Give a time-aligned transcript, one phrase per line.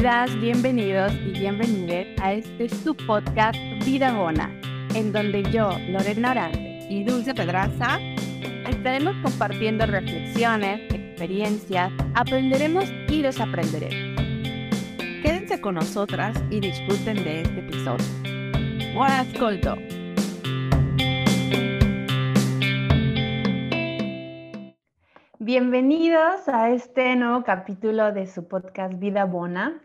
[0.00, 4.48] Bienvenidas, bienvenidos y bienvenidas a este su podcast Vida Bona,
[4.94, 7.98] en donde yo, Lorena Orante y Dulce Pedraza
[8.68, 14.22] estaremos compartiendo reflexiones, experiencias, aprenderemos y desaprenderemos.
[15.20, 18.06] Quédense con nosotras y disfruten de este episodio.
[18.94, 19.74] Buon ascolto!
[25.40, 29.82] Bienvenidos a este nuevo capítulo de su podcast Vida Bona.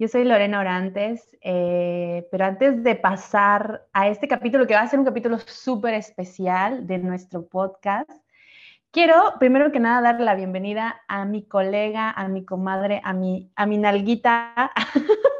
[0.00, 4.88] Yo soy Lorena Orantes, eh, pero antes de pasar a este capítulo, que va a
[4.88, 8.08] ser un capítulo súper especial de nuestro podcast,
[8.92, 13.50] quiero primero que nada darle la bienvenida a mi colega, a mi comadre, a mi,
[13.56, 14.70] a mi nalguita,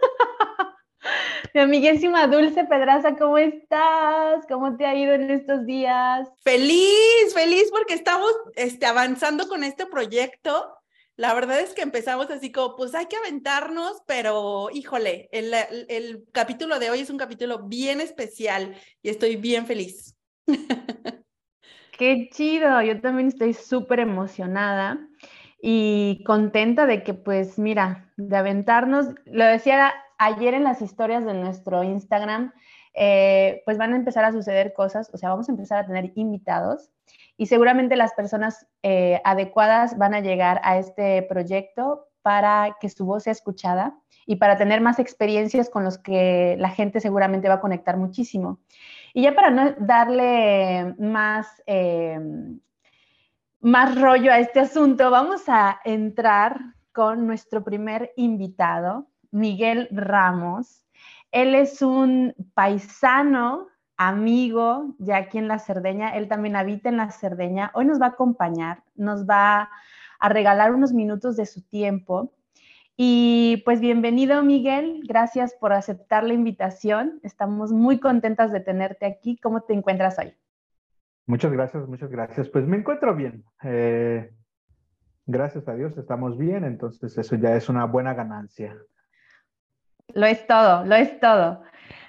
[1.55, 4.45] Mi amiguísima Dulce Pedraza, ¿cómo estás?
[4.49, 6.29] ¿Cómo te ha ido en estos días?
[6.43, 10.78] Feliz, feliz porque estamos este, avanzando con este proyecto.
[11.19, 15.53] La verdad es que empezamos así como, pues hay que aventarnos, pero híjole, el,
[15.89, 20.17] el capítulo de hoy es un capítulo bien especial y estoy bien feliz.
[21.99, 25.09] Qué chido, yo también estoy súper emocionada
[25.61, 31.35] y contenta de que, pues mira, de aventarnos, lo decía ayer en las historias de
[31.35, 32.53] nuestro Instagram,
[32.95, 36.13] eh, pues van a empezar a suceder cosas, o sea, vamos a empezar a tener
[36.15, 36.93] invitados
[37.39, 43.07] y seguramente las personas eh, adecuadas van a llegar a este proyecto para que su
[43.07, 47.55] voz sea escuchada y para tener más experiencias con los que la gente seguramente va
[47.55, 48.59] a conectar muchísimo.
[49.15, 52.21] Y ya para no darle más, eh,
[53.61, 56.61] más rollo a este asunto, vamos a entrar
[56.93, 59.07] con nuestro primer invitado.
[59.31, 60.85] Miguel Ramos.
[61.31, 66.17] Él es un paisano, amigo, ya aquí en la Cerdeña.
[66.17, 67.71] Él también habita en la Cerdeña.
[67.75, 69.69] Hoy nos va a acompañar, nos va
[70.19, 72.33] a regalar unos minutos de su tiempo.
[72.97, 77.21] Y pues bienvenido Miguel, gracias por aceptar la invitación.
[77.23, 79.37] Estamos muy contentas de tenerte aquí.
[79.37, 80.35] ¿Cómo te encuentras hoy?
[81.27, 82.49] Muchas gracias, muchas gracias.
[82.49, 83.45] Pues me encuentro bien.
[83.63, 84.33] Eh,
[85.27, 88.77] gracias a Dios estamos bien, entonces eso ya es una buena ganancia.
[90.15, 91.63] Lo es todo, lo es todo.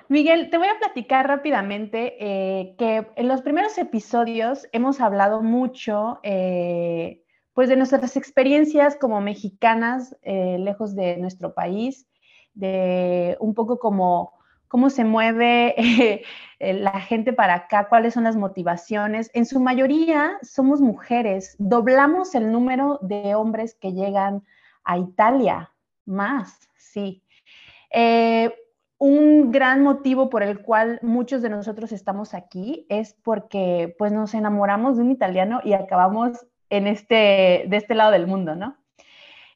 [0.10, 6.20] Miguel, te voy a platicar rápidamente eh, que en los primeros episodios hemos hablado mucho
[6.24, 7.22] eh,
[7.54, 12.08] pues de nuestras experiencias como mexicanas eh, lejos de nuestro país,
[12.56, 14.34] de un poco como
[14.68, 16.24] cómo se mueve
[16.60, 19.30] la gente para acá, cuáles son las motivaciones.
[19.36, 24.44] En su mayoría somos mujeres, doblamos el número de hombres que llegan
[24.84, 25.72] a Italia,
[26.08, 27.22] más, sí.
[29.00, 34.34] Un gran motivo por el cual muchos de nosotros estamos aquí es porque pues nos
[34.34, 38.78] enamoramos de un italiano y acabamos en este, de este lado del mundo, ¿no?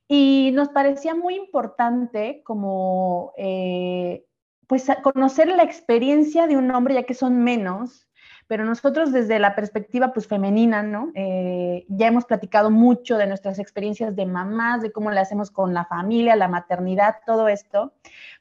[0.07, 4.25] Y nos parecía muy importante como eh,
[4.67, 8.07] pues conocer la experiencia de un hombre, ya que son menos,
[8.47, 11.11] pero nosotros desde la perspectiva pues femenina, ¿no?
[11.15, 15.73] Eh, ya hemos platicado mucho de nuestras experiencias de mamás, de cómo le hacemos con
[15.73, 17.93] la familia, la maternidad, todo esto,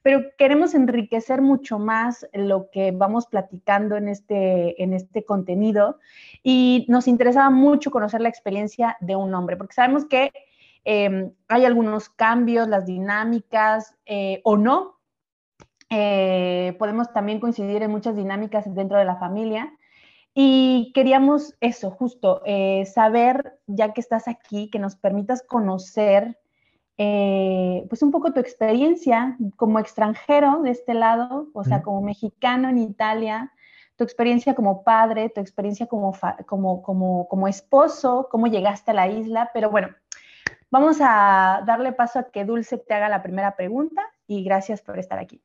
[0.03, 5.99] pero queremos enriquecer mucho más lo que vamos platicando en este, en este contenido
[6.43, 10.33] y nos interesaba mucho conocer la experiencia de un hombre, porque sabemos que
[10.85, 14.99] em, hay algunos cambios, las dinámicas eh, o no,
[15.95, 19.73] eh, podemos también coincidir en muchas dinámicas dentro de la familia,
[20.35, 26.39] y queríamos eso, justo, eh, saber, ya que estás aquí, que nos permitas conocer,
[26.97, 32.71] eh, pues un poco tu experiencia como extranjero de este lado, o sea, como mexicano
[32.71, 33.53] en Italia,
[33.97, 36.17] tu experiencia como padre, tu experiencia como,
[36.47, 39.89] como, como, como esposo, cómo llegaste a la isla, pero bueno,
[40.71, 44.99] vamos a darle paso a que Dulce te haga la primera pregunta y gracias por
[44.99, 45.43] estar aquí.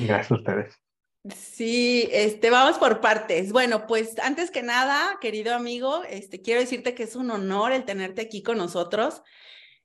[0.00, 0.87] Gracias a ustedes.
[1.36, 3.52] Sí, este, vamos por partes.
[3.52, 7.84] Bueno, pues antes que nada, querido amigo, este, quiero decirte que es un honor el
[7.84, 9.22] tenerte aquí con nosotros.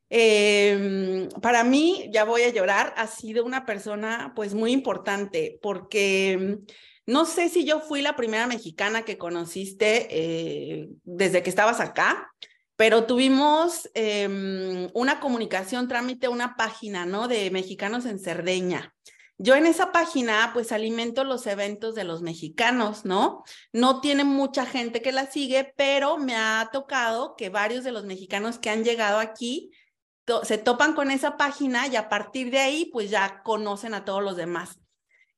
[0.10, 6.60] Em, para mí, ya voy a llorar, ha sido una persona pues muy importante porque
[7.08, 12.32] no sé si yo fui la primera mexicana que conociste eh, desde que estabas acá,
[12.76, 17.28] pero tuvimos em, una comunicación, trámite, una página, ¿no?
[17.28, 18.93] De mexicanos en Cerdeña.
[19.44, 23.44] Yo en esa página pues alimento los eventos de los mexicanos, ¿no?
[23.74, 28.06] No tiene mucha gente que la sigue, pero me ha tocado que varios de los
[28.06, 29.72] mexicanos que han llegado aquí
[30.44, 34.24] se topan con esa página y a partir de ahí pues ya conocen a todos
[34.24, 34.80] los demás.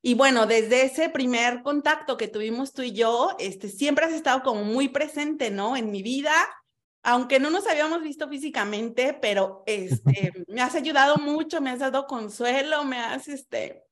[0.04, 4.44] Y bueno, desde ese primer contacto que tuvimos tú y yo, este, siempre has estado
[4.44, 5.76] como muy presente, ¿no?
[5.76, 6.32] En mi vida,
[7.02, 12.06] aunque no nos habíamos visto físicamente, pero este, me has ayudado mucho, me has dado
[12.06, 13.85] consuelo, me has, este,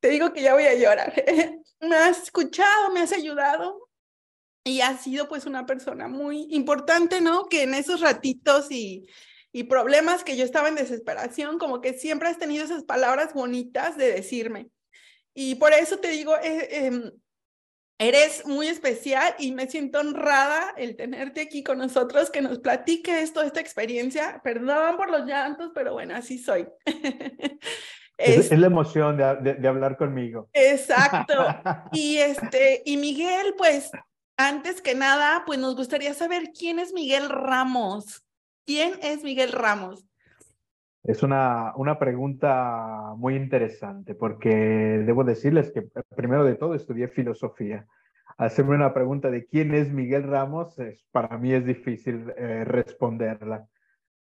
[0.00, 1.12] te digo que ya voy a llorar,
[1.80, 3.88] me has escuchado, me has ayudado
[4.64, 7.48] y has sido pues una persona muy importante, ¿no?
[7.48, 9.06] Que en esos ratitos y,
[9.52, 13.96] y problemas que yo estaba en desesperación, como que siempre has tenido esas palabras bonitas
[13.96, 14.68] de decirme.
[15.34, 17.12] Y por eso te digo, eh, em,
[18.00, 23.22] Eres muy especial y me siento honrada el tenerte aquí con nosotros, que nos platique
[23.22, 24.40] esto, esta experiencia.
[24.44, 26.68] Perdón por los llantos, pero bueno, así soy.
[28.18, 30.48] es, la emoción de, de, hablar conmigo.
[30.52, 31.34] Exacto.
[31.92, 33.90] Y, este, y Miguel, pues,
[34.36, 38.24] antes que nada, pues nos gustaría saber quién es Miguel Ramos.
[38.66, 40.04] ¿Quién es Miguel Ramos?
[41.04, 47.86] Es una, una pregunta muy interesante porque debo decirles que primero de todo estudié filosofía.
[48.36, 53.66] Hacerme una pregunta de quién es Miguel Ramos, es, para mí es difícil eh, responderla.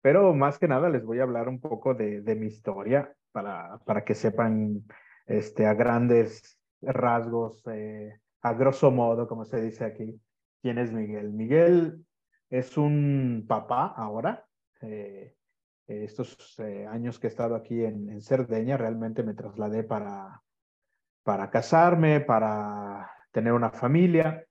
[0.03, 3.79] Pero más que nada les voy a hablar un poco de, de mi historia para,
[3.85, 4.83] para que sepan
[5.27, 10.19] este, a grandes rasgos, eh, a grosso modo, como se dice aquí,
[10.63, 11.35] quién es Miguel.
[11.35, 12.03] Miguel
[12.49, 14.47] es un papá ahora.
[14.81, 15.35] Eh,
[15.87, 20.43] estos eh, años que he estado aquí en, en, Cerdeña, realmente me trasladé para,
[21.23, 24.47] para casarme, para tener una familia.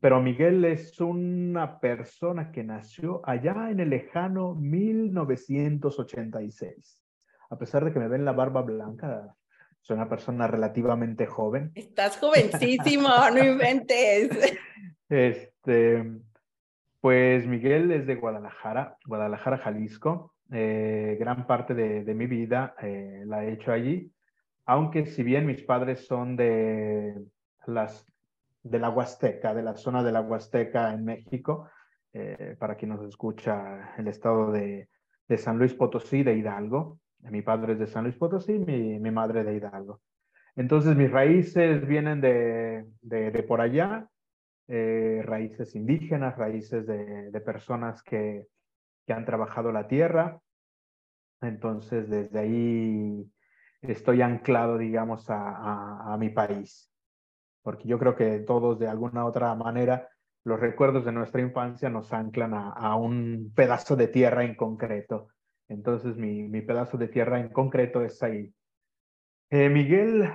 [0.00, 7.03] Pero Miguel es una persona que nació allá en el lejano 1986.
[7.50, 9.34] A pesar de que me ven la barba blanca,
[9.80, 11.72] soy una persona relativamente joven.
[11.74, 14.58] Estás jovencísimo, no inventes.
[15.08, 16.04] Este,
[17.00, 20.34] pues Miguel es de Guadalajara, Guadalajara, Jalisco.
[20.50, 24.10] Eh, gran parte de, mi vida eh, la he hecho allí,
[24.66, 27.14] aunque si bien mis padres son de,
[27.66, 28.06] las,
[28.62, 31.68] de la Huasteca, de la zona de la Huasteca en México,
[32.12, 34.88] eh, para quien nos escucha, el estado de,
[35.28, 37.00] de, San Luis Potosí, de Hidalgo.
[37.30, 40.00] Mi padre es de San Luis Potosí, mi, madre de Hidalgo.
[40.56, 44.08] Entonces mis raíces vienen de, de, por allá,
[44.68, 48.46] raíces indígenas, raíces de, de personas que,
[49.06, 50.40] que han trabajado la tierra.
[51.40, 53.30] Entonces, desde ahí
[53.82, 56.90] estoy anclado, digamos, a, a, mi país.
[57.62, 60.08] Porque yo creo que todos, de alguna otra manera,
[60.44, 65.28] los recuerdos de nuestra infancia nos anclan a, a un pedazo de tierra en concreto.
[65.74, 68.52] Entonces, mi, mi pedazo de tierra en concreto es ahí.
[69.50, 70.30] Eh, Miguel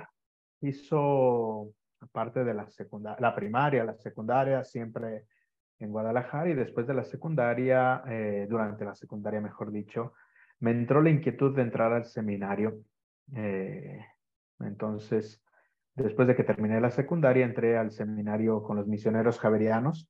[0.60, 5.24] hizo, aparte de la, secundaria, la primaria, la secundaria, siempre
[5.78, 10.12] en Guadalajara y después de la secundaria, eh, durante la secundaria, mejor dicho,
[10.60, 12.80] me entró la inquietud de entrar al seminario.
[13.34, 14.04] Eh,
[14.60, 15.42] entonces,
[15.94, 20.08] después de que terminé la secundaria, entré al seminario con los misioneros javerianos,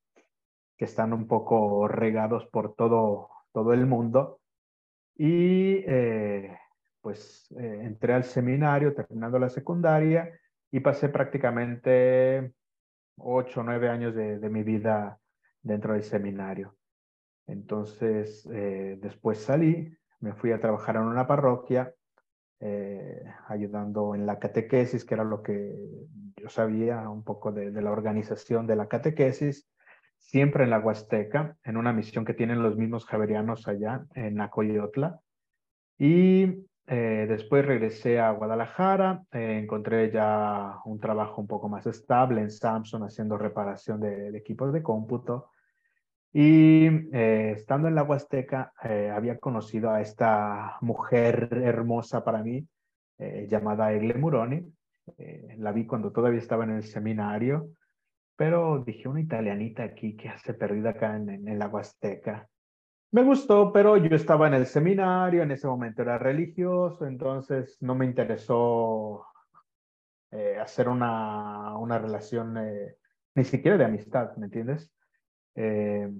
[0.76, 4.39] que están un poco regados por todo, todo el mundo.
[5.16, 6.56] Y eh,
[7.00, 10.30] pues entré al seminario terminando la secundaria
[10.70, 12.52] y pasé prácticamente
[13.20, 15.18] ocho o nueve años de, mi vida
[15.62, 16.76] dentro del seminario.
[17.46, 21.94] Entonces, eh, después salí, me fui a trabajar en una parroquia,
[22.60, 25.74] eh, ayudando en la catequesis, que era lo que
[26.36, 29.69] yo sabía un poco de, la organización de la catequesis,
[30.20, 35.18] siempre en la Huasteca, en una misión que tienen los mismos javerianos allá en Acoyotla.
[35.98, 42.50] Y eh, después regresé a Guadalajara, encontré ya un trabajo un poco más estable en
[42.50, 45.50] Samsung haciendo reparación de, equipos de cómputo.
[46.32, 52.66] Y eh, estando en la Huasteca, eh, había conocido a esta mujer hermosa para mí,
[53.18, 54.72] eh, llamada Egle Muroni.
[55.56, 57.70] la vi cuando todavía estaba en el seminario,
[58.40, 62.48] pero dije, una italianita aquí que hace perdida acá en, en, la Huasteca.
[63.10, 67.94] Me gustó, pero yo estaba en el seminario, en ese momento era religioso, entonces no
[67.94, 69.26] me interesó
[70.58, 72.56] hacer una, una relación
[73.34, 74.90] ni siquiera de amistad, ¿me entiendes?
[75.54, 76.10] Eh,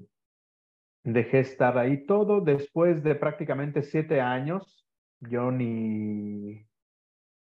[1.02, 2.42] dejé estar ahí todo.
[2.42, 4.86] Después de prácticamente siete años,
[5.20, 6.66] yo ni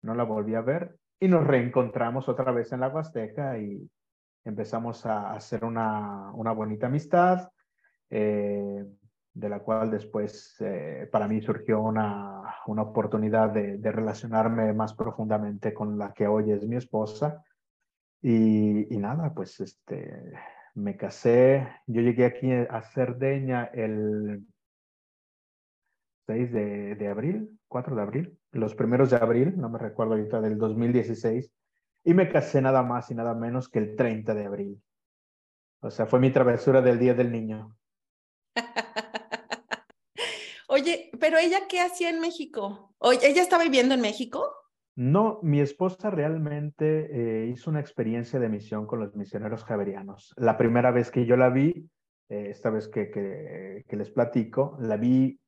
[0.02, 3.88] no la volví a ver y nos reencontramos otra vez en la Huasteca y
[4.44, 7.50] empezamos a hacer una, una bonita amistad,
[8.10, 8.84] eh,
[9.32, 14.94] de la cual después eh, para mí surgió una, una oportunidad de, de, relacionarme más
[14.94, 17.44] profundamente con la que hoy es mi esposa.
[18.22, 20.32] Y, y nada, pues este,
[20.74, 24.46] me casé, yo llegué aquí a Cerdeña el
[26.26, 30.40] 6 de, de, abril, 4 de abril, los primeros de abril, no me recuerdo ahorita,
[30.40, 31.52] del 2016,
[32.04, 34.82] y me casé nada más y nada menos que el 30 de abril.
[35.80, 37.76] O sea, fue mi travesura del Día del Niño.
[40.68, 42.94] Oye, pero ella qué hacía en México?
[42.98, 44.52] Oye, ¿ella estaba viviendo en México?
[44.96, 50.32] No, mi esposa realmente eh, hizo una experiencia de misión con los misioneros javerianos.
[50.36, 51.90] La primera vez que yo la vi,
[52.28, 55.40] eh, esta vez que, que, les platico, la vi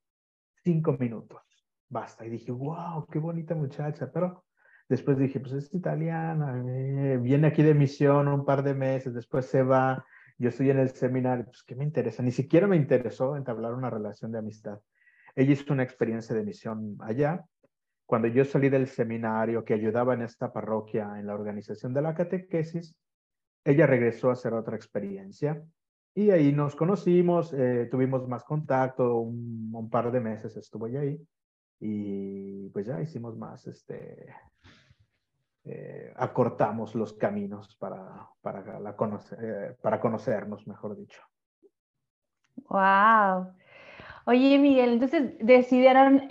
[0.65, 1.43] cinco minutos,
[1.89, 2.27] basta.
[2.27, 4.46] Y dije, wow, qué bonita muchacha, pero
[4.89, 9.47] después dije, pues es italiana, eh, viene aquí de misión un par de meses, después
[9.47, 10.05] se va,
[10.39, 12.23] yo estoy en el seminario, pues ¿qué me interesa?
[12.23, 14.81] Ni siquiera me interesó entablar una relación de amistad.
[15.35, 17.45] Ella hizo una experiencia de misión allá
[18.07, 22.15] cuando yo salí del seminario que ayudaba en esta parroquia en la organización de la
[22.15, 22.97] catequesis,
[23.65, 25.61] ella regresó a hacer otra experiencia
[26.15, 31.21] y ahí nos conocimos, eh, tuvimos más contacto, un, par de meses estuvo ahí
[31.81, 34.35] y pues ya hicimos más, este,
[35.65, 38.97] eh, acortamos los caminos para, para, la
[39.41, 41.21] eh, para conocernos, mejor dicho.
[42.69, 43.53] Wow.
[44.25, 46.27] Oye, Miguel, entonces decidieron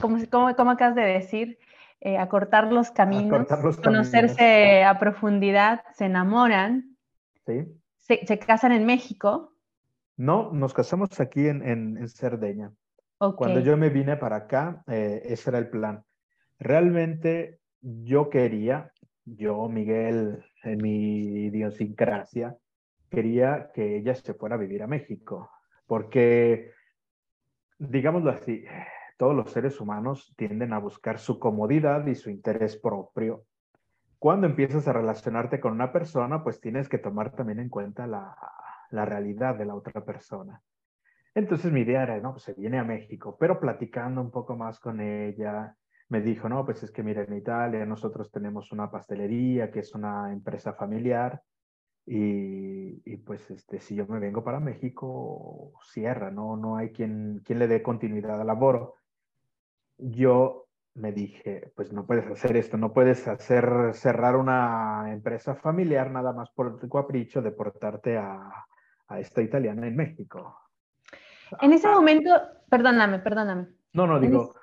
[0.00, 0.18] como,
[0.54, 1.58] como, acabas de decir,
[2.00, 3.46] eh, acortar los caminos,
[3.82, 6.96] conocerse a profundidad, se enamoran,
[7.46, 7.64] ¿Sí?
[7.96, 9.54] se, casan en México.
[10.16, 12.72] No, nos casamos aquí en, en, Cerdeña.
[13.18, 16.04] Cuando yo me vine para acá, eh, ese era el plan.
[16.58, 18.92] Realmente yo quería,
[19.24, 22.56] yo, Miguel, en mi idiosincrasia,
[23.08, 25.50] quería que ella se fuera a vivir a México,
[25.86, 26.72] porque,
[27.78, 28.64] digámoslo así,
[29.16, 33.44] todos los seres humanos tienden a buscar su comodidad y su interés propio.
[34.18, 38.36] Cuando empiezas a relacionarte con una persona, pues tienes que tomar también en cuenta la,
[38.90, 40.62] realidad de la otra persona.
[41.36, 44.80] Entonces mi idea era, no, pues se viene a México, pero platicando un poco más
[44.80, 45.76] con ella,
[46.08, 49.94] me dijo, no, pues es que mira, en Italia nosotros tenemos una pastelería que es
[49.94, 51.42] una empresa familiar
[52.06, 57.58] y, pues este, si yo me vengo para México, cierra, no, no hay quien, quien
[57.58, 58.94] le dé continuidad al laboro
[59.98, 66.10] yo me dije, pues no puedes hacer esto, no puedes hacer cerrar una empresa familiar
[66.10, 68.66] nada más por el capricho de portarte a,
[69.08, 70.65] a esta italiana en México.
[71.60, 72.30] En ese momento,
[72.68, 73.68] perdóname, perdóname.
[73.92, 74.54] No, no, digo,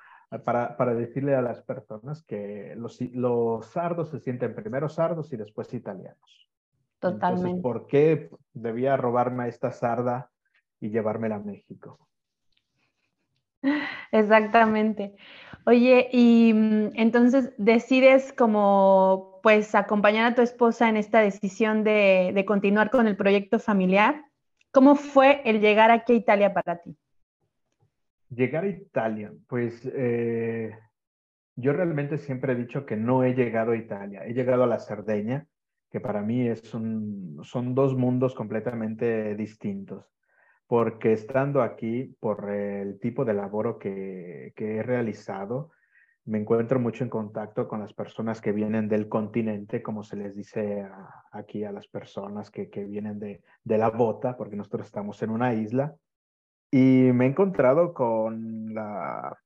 [0.44, 5.36] para, para decirle a las personas que los, los sardos se sienten primero sardos y
[5.36, 6.50] después italianos.
[6.98, 7.48] Totalmente.
[7.48, 10.30] Entonces, ¿por qué debía robarme a esta sarda
[10.80, 11.98] y llevármela a México?
[14.12, 15.16] Exactamente.
[15.66, 22.44] Oye, y mm, entonces decides como pues acompañar a tu esposa en esta decisión de,
[22.46, 24.24] continuar con el proyecto familiar.
[24.74, 26.94] ¿Cómo fue el llegar aquí a Italia para ti?
[28.28, 30.76] Llegar a Italia, pues eh,
[31.54, 34.80] yo realmente siempre he dicho que no he llegado a Italia, he llegado a la
[34.80, 35.46] Cerdeña,
[35.90, 40.14] que para mí es son dos mundos completamente distintos
[40.66, 45.70] porque estando aquí, por el tipo de labor que, he realizado,
[46.26, 50.34] me encuentro mucho en contacto con las personas que vienen del continente, como se les
[50.34, 50.88] dice
[51.32, 55.94] aquí a las personas que, vienen de, la bota, porque nosotros estamos en una isla.
[56.70, 59.38] Y me he encontrado con la,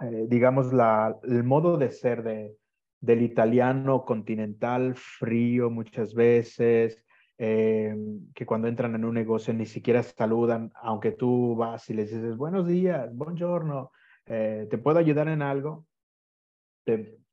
[0.00, 2.56] eh, digamos, la, el modo de ser de,
[3.00, 7.04] del italiano continental, frío muchas veces,
[7.38, 7.94] eh,
[8.34, 12.36] que cuando entran en un negocio ni siquiera saludan, aunque tú vas y les dices
[12.36, 13.92] buenos días, buongiorno,
[14.26, 15.86] eh, ¿te puedo ayudar en algo?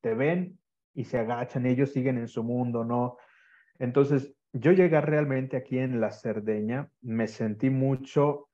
[0.02, 0.60] Te, ven
[0.94, 3.18] y se agachan, ellos siguen en su mundo, ¿no?
[3.80, 8.50] Entonces, yo llegué realmente aquí en la Cerdeña, me sentí mucho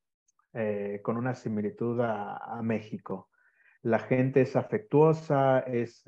[0.53, 3.29] eh, con una similitud a, México.
[3.84, 6.03] La gente es afectuosa, es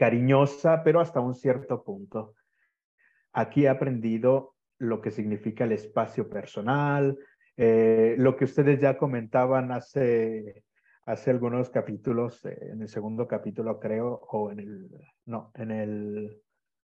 [0.00, 2.34] cariñosa, pero hasta un cierto punto.
[3.34, 7.18] Aquí he aprendido lo que significa el espacio personal,
[7.56, 10.64] eh, lo que ustedes ya comentaban hace,
[11.06, 14.90] hace algunos capítulos, eh, en el segundo capítulo creo, o en el,
[15.26, 16.42] no, en el,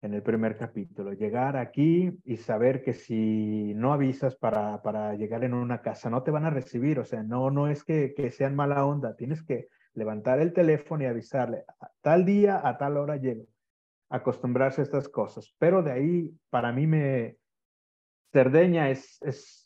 [0.02, 1.14] en el primer capítulo.
[1.14, 6.24] Llegar aquí y saber que si no avisas para, para llegar en una casa, no
[6.24, 7.00] te van a recibir.
[7.00, 11.04] O sea, no, no es que, que sean mala onda, tienes que levantar el teléfono
[11.04, 11.66] y avisarle,
[12.02, 13.46] tal día, a tal hora llego
[14.12, 15.56] acostumbrarse a estas cosas.
[15.58, 17.38] Pero de ahí, para mí, me,
[18.32, 19.61] Cerdeña es, es,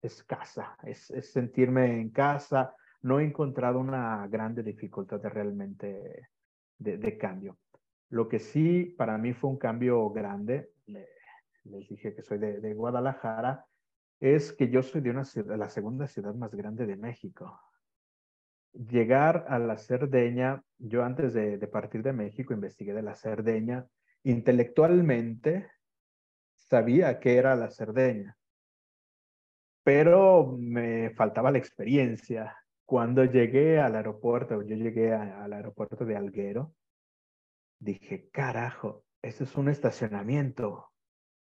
[0.00, 2.74] es casa, es, sentirme en casa.
[3.02, 6.28] No he encontrado una grande dificultad de realmente
[6.78, 7.58] de, cambio.
[8.08, 10.72] Lo que sí para mí fue un cambio grande,
[11.64, 13.64] les dije que soy de, Guadalajara,
[14.18, 15.24] es que yo soy de una
[15.56, 17.60] la segunda ciudad más grande de México
[18.72, 23.86] llegar a la Cerdeña, yo antes de, partir de México investigué de la Cerdeña,
[24.22, 25.70] intelectualmente
[26.54, 28.36] sabía que era la Cerdeña,
[29.82, 32.56] pero me faltaba la experiencia.
[32.84, 36.74] Cuando llegué al aeropuerto, yo llegué al aeropuerto de Alguero,
[37.78, 40.90] dije, carajo, ese es un estacionamiento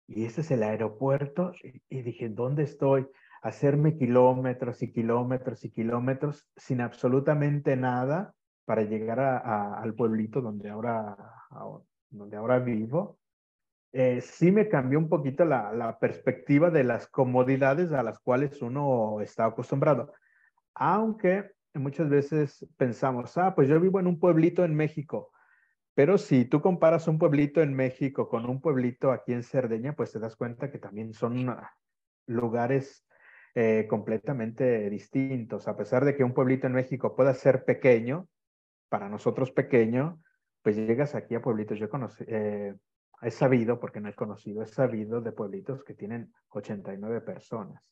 [0.07, 1.53] y ese es el aeropuerto.
[1.89, 3.07] Y, dije, ¿dónde estoy?
[3.41, 8.33] Hacerme kilómetros y kilómetros y kilómetros sin absolutamente nada
[8.65, 11.15] para llegar al pueblito donde ahora,
[12.09, 13.18] donde ahora vivo.
[13.91, 19.21] Eh, sí me cambió un poquito la, perspectiva de las comodidades a las cuales uno
[19.21, 20.13] está acostumbrado.
[20.75, 25.31] Aunque muchas veces pensamos, ah, pues yo vivo en un pueblito en México,
[25.95, 30.11] pero si tú comparas un pueblito en México con un pueblito aquí en Cerdeña, pues
[30.11, 31.71] te das cuenta que también son ah,
[32.27, 33.05] lugares
[33.55, 35.67] eh, completamente distintos.
[35.67, 38.27] A pesar de que un pueblito en México pueda ser pequeño,
[38.89, 40.21] para nosotros pequeño,
[40.61, 41.79] pues llegas aquí a pueblitos.
[41.79, 42.75] Yo conocí, eh,
[43.21, 47.83] he sabido, porque no he conocido, he sabido de pueblitos que tienen 89 personas.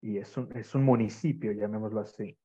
[0.00, 2.38] Y es un, es un municipio, llamémoslo así.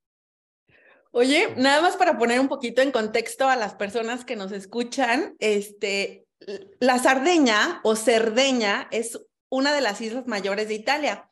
[1.11, 5.35] Oye, nada más para poner un poquito en contexto a las personas que nos escuchan,
[5.39, 6.27] este,
[6.79, 11.29] la Sardeña o Cerdeña es una de las islas mayores de Italia.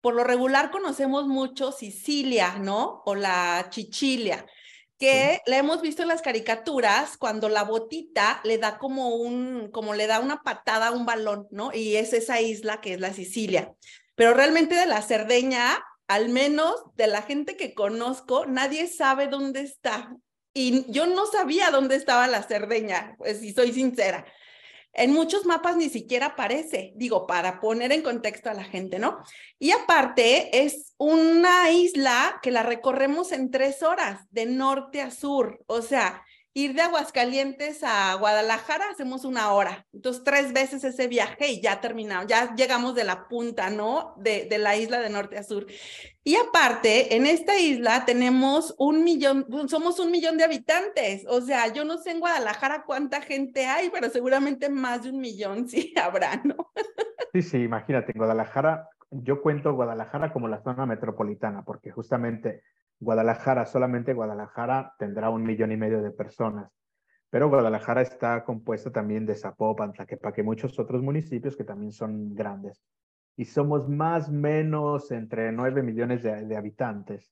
[0.00, 3.02] Por lo regular conocemos mucho Sicilia, ¿no?
[3.04, 4.46] O la Chichilia,
[4.98, 9.94] que la hemos visto en las caricaturas cuando la botita le da como un, como
[9.94, 11.72] le da una patada a un balón, ¿no?
[11.74, 13.72] Y es esa isla que es la Sicilia.
[14.14, 19.60] Pero realmente de la Cerdeña al menos de la gente que conozco, nadie sabe dónde
[19.60, 20.14] está.
[20.54, 24.24] Y yo no sabía dónde estaba la Cerdeña, pues si soy sincera.
[24.98, 29.18] En muchos mapas ni siquiera aparece, digo, para poner en contexto a la gente, ¿no?
[29.58, 35.62] Y aparte es una isla que la recorremos en tres horas, de norte a sur,
[35.66, 36.24] o sea,
[36.56, 39.86] ir de Aguascalientes a Guadalajara hacemos una hora.
[39.92, 44.14] Entonces, tres veces ese viaje y ya terminamos, ya llegamos de la punta, ¿no?
[44.16, 45.66] De, la isla de norte a sur.
[46.24, 51.26] Y aparte, en esta isla tenemos un millón, somos un millón de habitantes.
[51.28, 55.20] O sea, yo no sé en Guadalajara cuánta gente hay, pero seguramente más de un
[55.20, 56.72] millón sí habrá, ¿no?
[57.34, 62.62] Sí, sí, imagínate, en Guadalajara, yo cuento Guadalajara como la zona metropolitana, porque justamente
[62.98, 66.72] Guadalajara, solamente Guadalajara tendrá un millón y medio de personas,
[67.30, 72.82] pero Guadalajara está compuesta también de Zapopan, Tlaquepaque, muchos otros municipios que también son grandes.
[73.36, 77.30] Y somos más o menos entre nueve millones de, habitantes.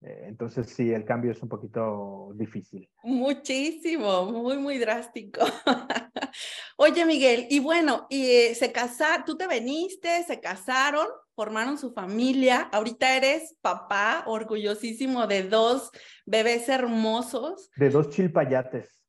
[0.00, 2.90] Eh, entonces sí, el cambio es un poquito difícil.
[3.04, 5.40] Muchísimo, muy, muy drástico.
[6.78, 11.90] Oye, Miguel, y bueno, y eh, se casaron, tú te veniste, se casaron, formaron su
[11.94, 12.68] familia.
[12.70, 15.90] Ahorita eres papá orgullosísimo de dos
[16.26, 17.70] bebés hermosos.
[17.76, 19.00] De dos chilpayates.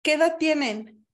[0.00, 1.04] ¿Qué edad tienen?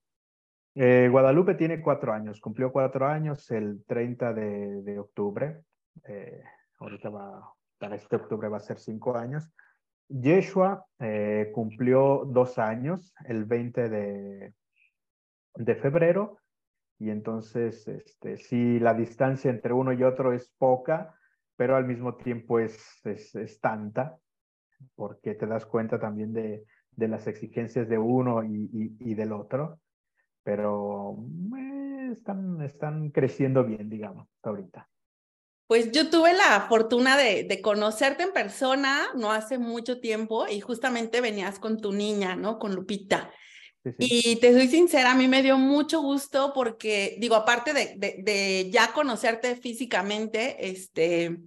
[0.75, 5.63] Eh, Guadalupe tiene cuatro años, cumplió cuatro años el 30 de, octubre.
[6.07, 6.43] Eh,
[6.77, 9.51] ahorita va, para este octubre va a ser cinco años.
[10.07, 14.53] Yeshua eh, cumplió dos años el 20 de,
[15.55, 16.39] de febrero
[16.99, 21.15] y entonces, este, sí, la distancia entre uno y otro es poca,
[21.55, 24.17] pero al mismo tiempo es, es, tanta,
[24.95, 29.79] porque te das cuenta también de, de las exigencias de uno y, y, del otro,
[30.43, 31.17] pero
[31.57, 34.89] eh, están, están creciendo bien, digamos, ahorita.
[35.67, 40.59] Pues yo tuve la fortuna de, de, conocerte en persona no hace mucho tiempo y
[40.59, 42.59] justamente venías con tu niña, ¿no?
[42.59, 43.31] Con Lupita.
[43.97, 48.69] Y te soy sincera, a mí me dio mucho gusto porque, digo, aparte de, de,
[48.71, 51.37] ya conocerte físicamente, este,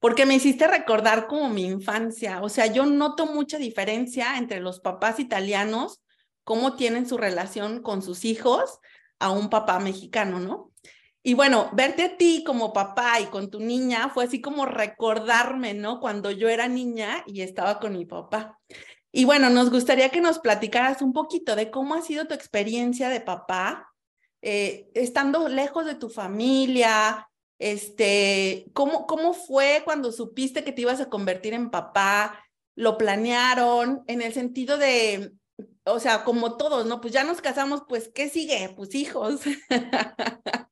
[0.00, 2.42] porque me hiciste recordar como mi infancia.
[2.42, 6.02] O sea, yo noto mucha diferencia entre los papás italianos,
[6.42, 8.80] cómo tienen su relación con sus hijos,
[9.20, 10.72] a un papá mexicano, ¿no?
[11.22, 15.74] Y bueno, verte a ti como papá y con tu niña fue así como recordarme,
[15.74, 16.00] ¿no?
[16.00, 18.58] Cuando yo era niña y estaba con mi papá.
[19.12, 23.08] Y bueno, nos gustaría que nos platicaras un poquito de cómo ha sido tu experiencia
[23.08, 23.92] de papá,
[24.42, 31.00] eh, estando lejos de tu familia, este, ¿cómo, ¿cómo fue cuando supiste que te ibas
[31.00, 32.44] a convertir en papá?
[32.76, 35.32] ¿Lo planearon en el sentido de,
[35.84, 37.00] o sea, como todos, ¿no?
[37.00, 38.72] Pues ya nos casamos, pues, ¿qué sigue?
[38.76, 39.40] Pues hijos.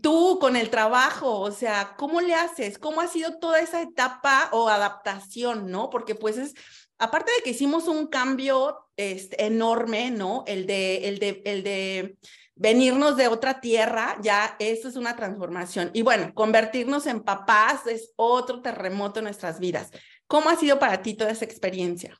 [0.00, 2.78] Tú con el trabajo, o sea, ¿cómo le haces?
[2.78, 5.90] ¿Cómo ha sido toda esa etapa o adaptación, no?
[5.90, 6.54] Porque pues es,
[7.02, 10.44] aparte de que hicimos un cambio este, enorme, ¿no?
[10.46, 12.16] El de, el, de, el de
[12.54, 15.90] venirnos de otra tierra, ya eso es una transformación.
[15.94, 19.90] Y bueno, convertirnos en papás es otro terremoto en nuestras vidas.
[20.28, 22.16] ¿Cómo ha sido para ti toda esa experiencia?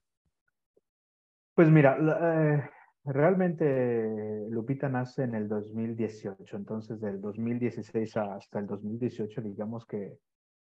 [1.55, 2.68] Pues mira, eh,
[3.05, 10.18] realmente Lupita nace en el 2018, entonces del 2016 hasta el 2018, digamos que,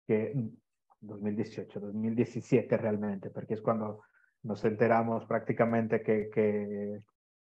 [0.08, 0.34] que
[1.02, 4.00] 2018, 2017 realmente, porque es cuando
[4.42, 7.02] nos enteramos prácticamente que, que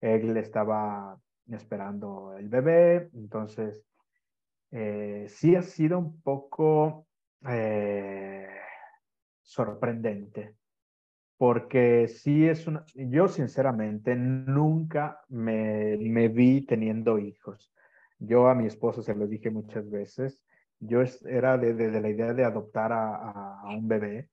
[0.00, 1.18] él estaba
[1.48, 3.84] esperando el bebé, entonces
[4.70, 7.06] eh, sí ha sido un poco
[7.48, 8.48] eh,
[9.42, 10.56] sorprendente,
[11.36, 17.72] porque sí es una, yo sinceramente nunca me, me vi teniendo hijos.
[18.18, 20.40] Yo a mi esposo se lo dije muchas veces,
[20.80, 24.30] yo era de, la idea de adoptar a, a, un bebé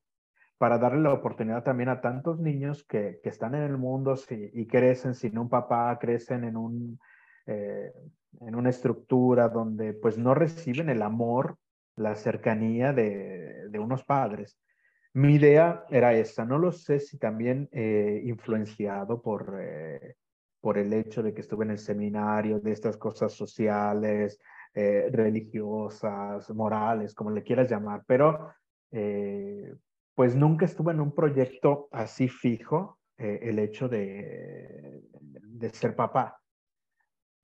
[0.58, 4.66] para darle la oportunidad también a tantos niños que, que están en el mundo y
[4.66, 6.98] crecen sin un papá, crecen en un,
[7.46, 7.92] eh,
[8.40, 11.56] en una estructura donde pues no reciben el amor,
[11.96, 14.58] la cercanía de, de unos padres.
[15.12, 20.16] Mi idea era esa, no lo sé si también eh, influenciado por, eh,
[20.60, 24.40] por el hecho de que estuve en el seminario, de estas cosas sociales,
[24.76, 28.50] religiosas, morales, como le quieras llamar, pero
[30.14, 36.40] pues nunca estuve en un proyecto así fijo, el hecho de, de ser papá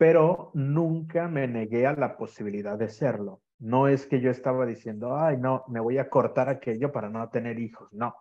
[0.00, 3.42] pero nunca me negué a la posibilidad de serlo.
[3.58, 7.28] No es que yo estaba diciendo, ay, no, me voy a cortar aquello para no
[7.28, 7.92] tener hijos.
[7.92, 8.14] No,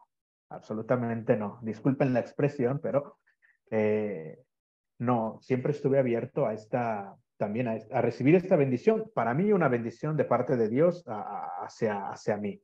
[0.50, 1.58] absolutamente no.
[1.62, 3.20] Disculpen la expresión, pero
[3.72, 4.44] eh,
[4.98, 9.10] no, siempre estuve abierto a esta, también a, recibir esta bendición.
[9.14, 12.62] Para mí una bendición de parte de Dios hacia, hacia mí.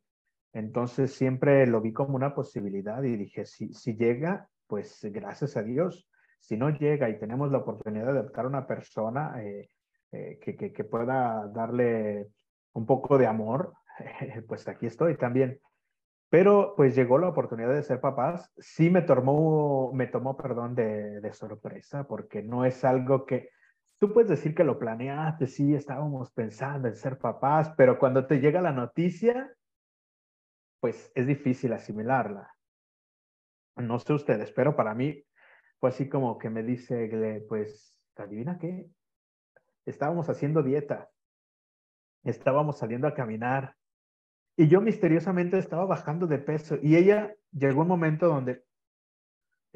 [0.55, 5.61] Entonces siempre lo vi como una posibilidad y dije, si, si llega, pues gracias a
[5.61, 9.69] Dios si no llega y tenemos la oportunidad de adoptar a una persona eh,
[10.11, 12.27] eh, que, que, pueda darle
[12.73, 13.73] un poco de amor,
[14.47, 15.59] pues aquí estoy también.
[16.29, 18.51] Pero pues llegó la oportunidad de ser papás.
[18.57, 23.49] Sí me tomó, me tomó, perdón, de, de sorpresa, porque no es algo que,
[23.99, 28.39] tú puedes decir que lo planeaste, sí, estábamos pensando en ser papás, pero cuando te
[28.39, 29.51] llega la noticia,
[30.79, 32.53] pues es difícil asimilarla.
[33.77, 35.23] No sé ustedes, pero para mí
[35.79, 38.89] fue así como que me dice, pues, ¿adivina qué?
[39.85, 41.09] Estábamos haciendo dieta,
[42.23, 43.75] estábamos saliendo a caminar
[44.57, 48.63] y yo misteriosamente estaba bajando de peso y ella llegó un momento donde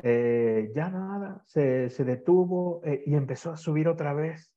[0.01, 4.53] eh, ya nada, se, se detuvo eh, y empezó a subir otra vez.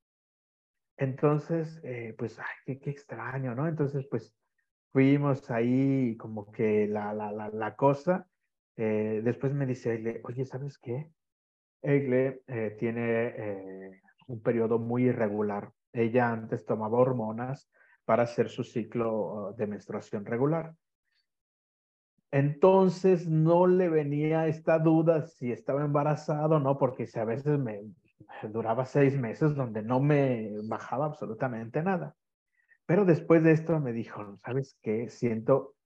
[0.97, 3.67] Entonces, eh, pues, ay, qué, qué, extraño, ¿no?
[3.67, 4.33] Entonces, pues,
[4.93, 8.27] fuimos ahí como que la, la, la, cosa.
[8.77, 11.11] después me dice, oye, ¿sabes qué?
[11.83, 15.73] Egle eh, tiene eh, un periodo muy irregular.
[15.93, 17.69] Ella antes tomaba hormonas
[18.05, 20.75] para hacer su ciclo de menstruación regular.
[22.31, 27.83] Entonces no le venía esta duda si estaba embarazado o no, porque a veces me
[28.51, 32.15] duraba seis meses donde no me bajaba absolutamente nada.
[32.93, 35.09] Pero después de esto me dijo, ¿sabes qué?
[35.09, 35.77] Siento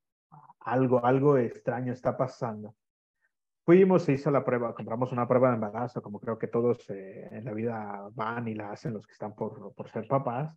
[0.59, 2.75] algo, algo extraño está pasando.
[3.65, 7.29] Fuimos, se hizo la prueba, compramos una prueba de embarazo, como creo que todos eh,
[7.31, 10.53] en la vida van y la hacen los que están por, por ser papás,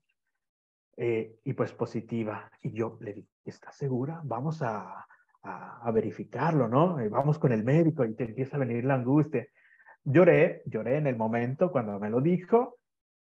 [0.98, 2.50] eh, y pues positiva.
[2.64, 4.20] Y yo le dije, ¿estás segura?
[4.24, 5.06] Vamos a,
[5.44, 7.00] a, verificarlo, ¿no?
[7.00, 9.46] Eh, vamos con el médico y te empieza a venir la angustia.
[10.04, 12.79] Lloré, lloré en el momento cuando me lo dijo,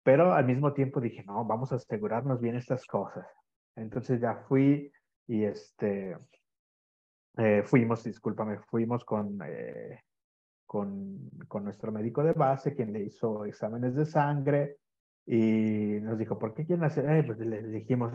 [0.07, 3.27] pero al mismo tiempo dije, no, vamos a asegurarnos bien estas cosas.
[3.75, 4.89] Entonces ya fui
[5.27, 6.17] y este,
[7.37, 9.99] eh, fuimos, discúlpame, fuimos con, eh,
[10.65, 11.29] con,
[11.61, 14.77] nuestro médico de base, quien le hizo exámenes de sangre
[15.25, 17.09] y nos dijo, ¿por qué quieren hacer?
[17.09, 18.13] Eh, pues le dijimos,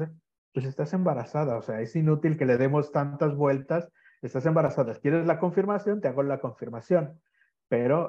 [0.54, 3.86] pues estás embarazada, o sea, es inútil que le demos tantas vueltas,
[4.22, 6.00] estás embarazada, ¿quieres la confirmación?
[6.00, 7.20] Te hago la confirmación,
[7.68, 8.08] pero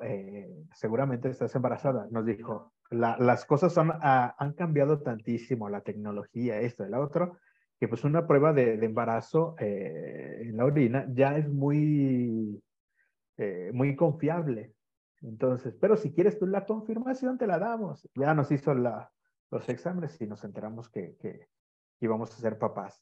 [0.74, 2.08] seguramente estás embarazada.
[2.12, 7.38] Nos dijo, la, las cosas son, ah, han cambiado tantísimo, la tecnología, esto, el otro,
[7.80, 12.62] que pues una prueba de, embarazo eh, en la orina ya es muy,
[13.38, 14.74] eh, muy confiable.
[15.22, 18.08] Entonces, pero si quieres tú la confirmación, te la damos.
[18.16, 19.12] Ya nos hizo la,
[19.52, 21.48] los exámenes y nos enteramos que, que
[22.00, 23.02] íbamos a ser papás.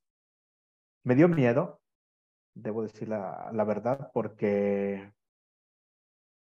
[1.04, 1.82] Me dio miedo,
[2.54, 5.12] debo decir la, la verdad, porque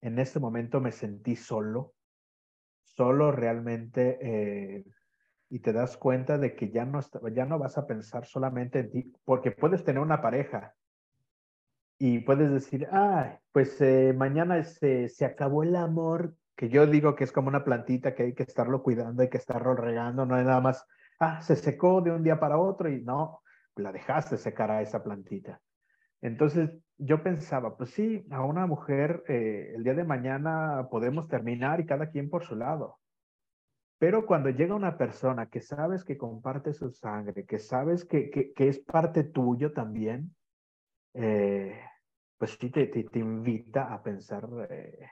[0.01, 1.93] en este momento me sentí solo,
[2.84, 4.86] solo realmente eh,
[5.50, 7.00] y te das cuenta de que ya no,
[7.34, 10.74] ya no vas a pensar solamente en ti, porque puedes tener una pareja
[12.00, 17.15] y puedes decir, ah, pues eh, mañana se, se acabó el amor, que yo digo
[17.15, 20.38] que es como una plantita que hay que estarlo cuidando, hay que estarlo regando, no
[20.38, 20.86] es nada más,
[21.19, 23.41] ah, se secó de un día para otro y no,
[23.76, 25.62] la dejaste secar a esa plantita.
[26.23, 31.81] Entonces yo pensaba, pues sí, a una mujer eh, el día de mañana podemos terminar
[31.81, 32.97] y cada quien por su lado.
[33.99, 38.67] Pero cuando llega una persona que sabes que comparte su sangre, que sabes que, que,
[38.67, 40.33] es parte tuyo también,
[41.13, 41.77] eh,
[42.38, 45.05] pues sí te, te, invita a pensar eh,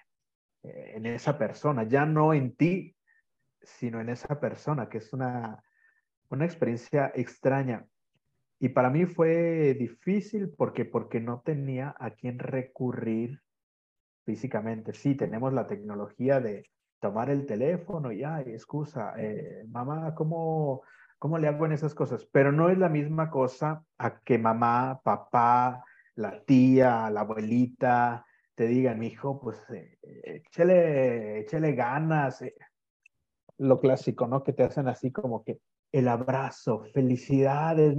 [0.64, 2.96] en esa persona, ya no en ti,
[3.62, 5.62] sino en esa persona, que es una,
[6.30, 7.86] una experiencia extraña.
[8.64, 13.42] Y para mí fue difícil porque, porque no tenía a quién recurrir
[14.24, 14.94] físicamente.
[14.94, 16.70] Sí, tenemos la tecnología de
[17.00, 20.84] tomar el teléfono y, ay, excusa, eh, mamá, ¿cómo,
[21.18, 22.24] ¿cómo le hago en esas cosas?
[22.32, 28.68] Pero no es la misma cosa a que mamá, papá, la tía, la abuelita te
[28.68, 32.44] digan, mi hijo, pues eh, échale, échale ganas.
[32.44, 32.54] Eh".
[33.58, 34.44] Lo clásico, ¿no?
[34.44, 37.96] Que te hacen así como que el abrazo, felicidades.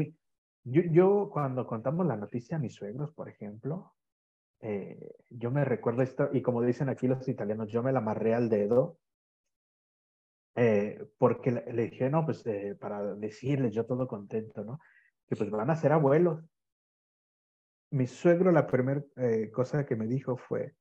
[0.64, 3.94] Yo, yo cuando contamos la noticia a mis suegros, por ejemplo,
[4.60, 8.34] eh, yo me recuerdo esto, y como dicen aquí los italianos, yo me la amarré
[8.34, 8.98] al dedo,
[10.54, 14.78] eh, porque le, dije, no, pues eh, para decirles, yo todo contento, ¿no?
[15.26, 16.44] Que pues van a ser abuelos.
[17.90, 19.02] Mi suegro, la primera
[19.52, 20.74] cosa que me dijo fue,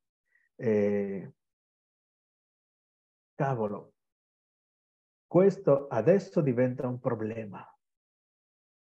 [3.35, 3.93] cavolo,
[5.27, 7.67] questo adesso diventa un problema.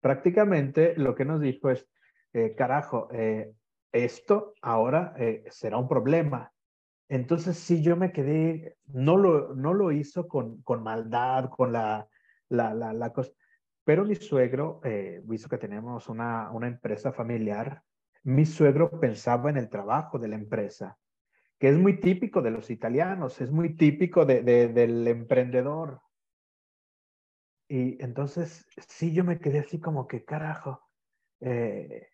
[0.02, 1.88] Prácticamente lo que nos dijo es,
[2.58, 3.10] carajo,
[3.92, 6.52] esto ahora eh, será un problema.
[7.10, 12.08] Entonces, sí, yo me quedé, no lo, no lo hizo con, con maldad, con la,
[12.48, 13.32] la, la, cosa,
[13.84, 17.84] pero mi suegro, eh, visto que tenemos una, una empresa familiar,
[18.24, 20.98] mi suegro pensaba en el trabajo de la empresa,
[21.60, 26.00] que es muy típico de los italianos, es muy típico de, del emprendedor.
[27.74, 30.82] Y entonces, sí, yo me quedé así como que, carajo,
[31.40, 32.10] eh,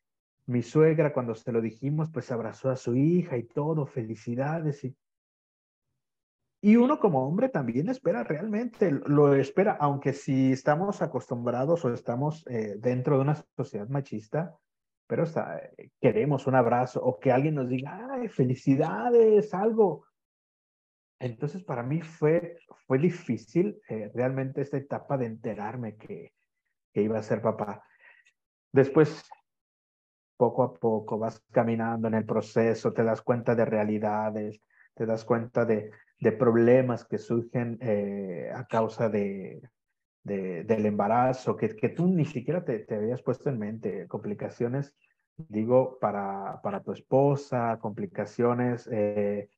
[0.45, 4.83] mi suegra, cuando se lo dijimos, pues abrazó a su hija y todo, felicidades.
[4.83, 4.95] Y,
[6.61, 12.45] y uno como hombre también espera realmente, lo espera, aunque si estamos acostumbrados o estamos
[12.51, 14.55] eh, dentro de una sociedad machista,
[15.07, 15.23] pero
[15.99, 20.05] queremos un abrazo o que alguien nos diga, ay, felicidades, algo.
[21.19, 26.34] Entonces para mí fue, fue difícil eh, realmente esta etapa de enterarme que,
[26.93, 27.84] que iba a ser papá.
[28.71, 29.23] Después
[30.38, 34.62] poco a poco vas caminando en el proceso, te das cuenta de realidades,
[34.93, 39.62] te das cuenta de, de problemas que surgen eh, a causa de,
[40.23, 44.95] de, del embarazo, que, que tú ni siquiera te, te, habías puesto en mente, complicaciones,
[45.38, 49.49] digo, para, para tu esposa, complicaciones eh,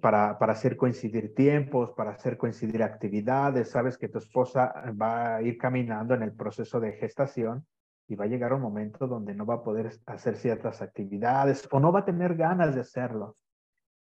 [0.00, 5.42] para, para hacer coincidir tiempos, para hacer coincidir actividades, sabes que tu esposa va a
[5.42, 7.66] ir caminando en el proceso de gestación
[8.08, 11.80] y va a llegar un momento donde no va a poder hacer ciertas actividades o
[11.80, 13.36] no va a tener ganas de hacerlo.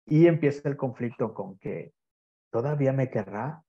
[0.06, 1.92] Y empieza el conflicto con que
[2.50, 3.62] todavía me querrá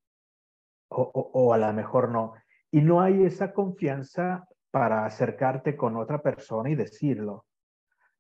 [0.90, 2.34] o, o, a lo mejor no.
[2.72, 7.46] Y no hay esa confianza para acercarte con otra persona y decirlo.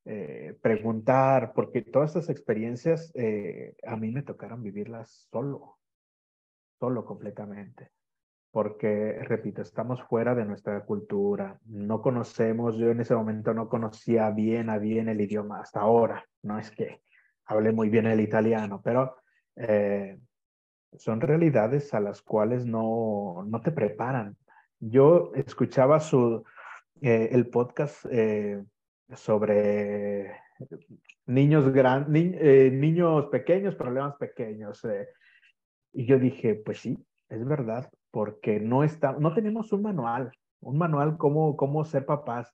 [0.06, 5.78] Eh, preguntar, porque todas estas experiencias eh, a mí me tocaron vivirlas solo,
[6.78, 7.92] solo completamente
[8.54, 14.30] porque, repito, estamos fuera de nuestra cultura, no conocemos, yo en ese momento no conocía
[14.30, 17.02] bien a bien el idioma hasta ahora, no es que
[17.46, 19.16] hable muy bien el italiano, pero
[19.56, 20.20] eh,
[20.96, 24.38] son realidades a las cuales no, no te preparan.
[24.80, 26.44] Yo escuchaba su,
[27.02, 28.06] eh, el podcast
[29.15, 30.36] sobre
[31.26, 34.82] niños, gran, niños pequeños, problemas pequeños.
[35.93, 36.97] y yo dije, pues sí,
[37.30, 42.54] es verdad, porque no, está, no tenemos un manual, un manual cómo, cómo ser papás.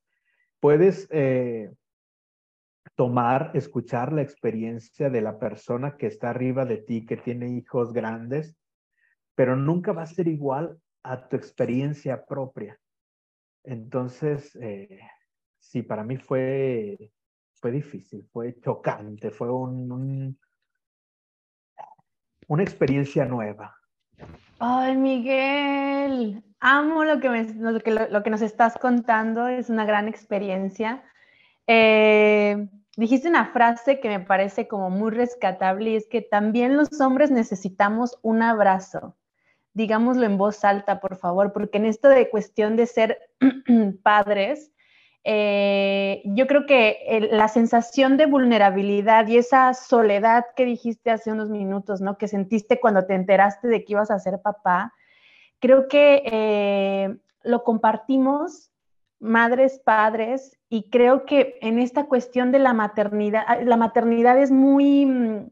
[0.60, 1.72] Puedes eh,
[2.96, 7.94] tomar, escuchar la experiencia de la persona que está arriba de ti, que tiene hijos
[7.94, 8.56] grandes,
[9.36, 12.78] pero nunca va a ser igual a tu experiencia propia.
[13.64, 15.00] Entonces, eh,
[15.60, 17.12] sí, para mí fue,
[17.54, 20.38] fue difícil, fue chocante, fue un,
[22.48, 23.76] una experiencia nueva.
[24.60, 30.08] Ay, Miguel, amo lo que, lo, que, lo, que nos estás contando, es una gran
[30.08, 31.04] experiencia.
[31.68, 32.68] Eh,
[32.98, 37.32] dijiste una frase que me parece como muy rescatable y es que también los hombres
[37.32, 39.16] necesitamos un abrazo.
[39.74, 43.20] Digámoslo en voz alta, por favor, porque en esto de cuestión de ser
[44.04, 44.74] padres,
[45.32, 51.52] eh, yo creo que la sensación de vulnerabilidad y esa soledad que dijiste hace unos
[51.52, 52.18] minutos, ¿no?
[52.18, 54.92] Que sentiste cuando te enteraste de que ibas a ser papá,
[55.60, 58.72] creo que eh, lo compartimos
[59.20, 64.50] madres, padres y creo que en esta cuestión de la maternidad, ah, la maternidad es
[64.50, 65.52] muy, mm,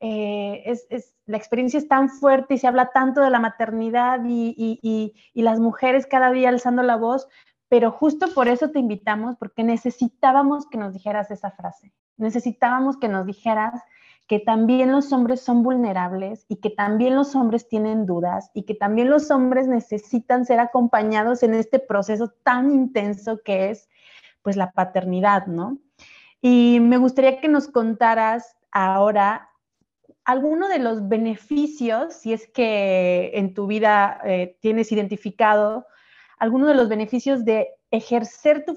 [0.00, 5.12] eh, es, la experiencia es tan fuerte y se habla tanto de la maternidad y,
[5.34, 7.28] y las mujeres cada día alzando la voz,
[7.72, 13.08] pero justo por eso te invitamos, porque necesitábamos que nos dijeras esa frase, necesitábamos que
[13.08, 13.80] nos dijeras
[14.28, 18.74] que también los hombres son vulnerables y que también los hombres tienen dudas y que
[18.74, 23.88] también los hombres necesitan ser acompañados en este proceso tan intenso que es
[24.42, 25.78] pues la paternidad, ¿no?
[26.42, 29.48] Y me gustaría que nos contaras ahora
[30.26, 35.86] alguno de los beneficios, si es que en tu vida eh, tienes identificado,
[36.42, 38.76] alguno de los beneficios de ejercer tu,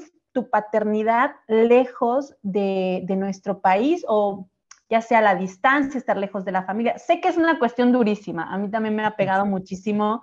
[0.52, 4.50] paternidad lejos de, de, nuestro país o
[4.88, 7.00] ya sea a la distancia, estar lejos de la familia.
[7.00, 10.22] Sé que es una cuestión durísima, a mí también me ha pegado muchísimo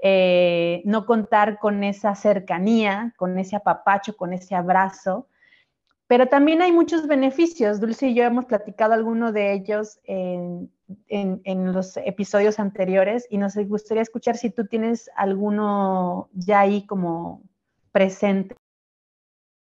[0.00, 5.28] eh, no contar con esa cercanía, con ese apapacho, con ese abrazo.
[6.12, 7.80] Pero también hay muchos beneficios.
[7.80, 10.68] Dulce y yo hemos platicado algunos de ellos en,
[11.72, 17.42] los episodios anteriores y nos gustaría escuchar si tú tienes alguno ya ahí como
[17.92, 18.54] presente.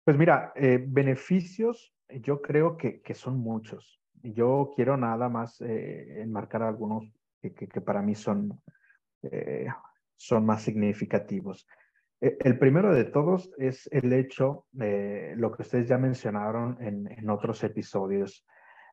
[0.04, 4.00] Pues mira, eh, beneficios yo creo que, son muchos.
[4.22, 8.60] Yo quiero nada más eh, enmarcar algunos que, para mí son
[10.16, 11.66] son más significativos.
[12.20, 17.30] E, el primero de todos es el hecho, de lo que ustedes ya mencionaron en,
[17.30, 18.46] otros episodios,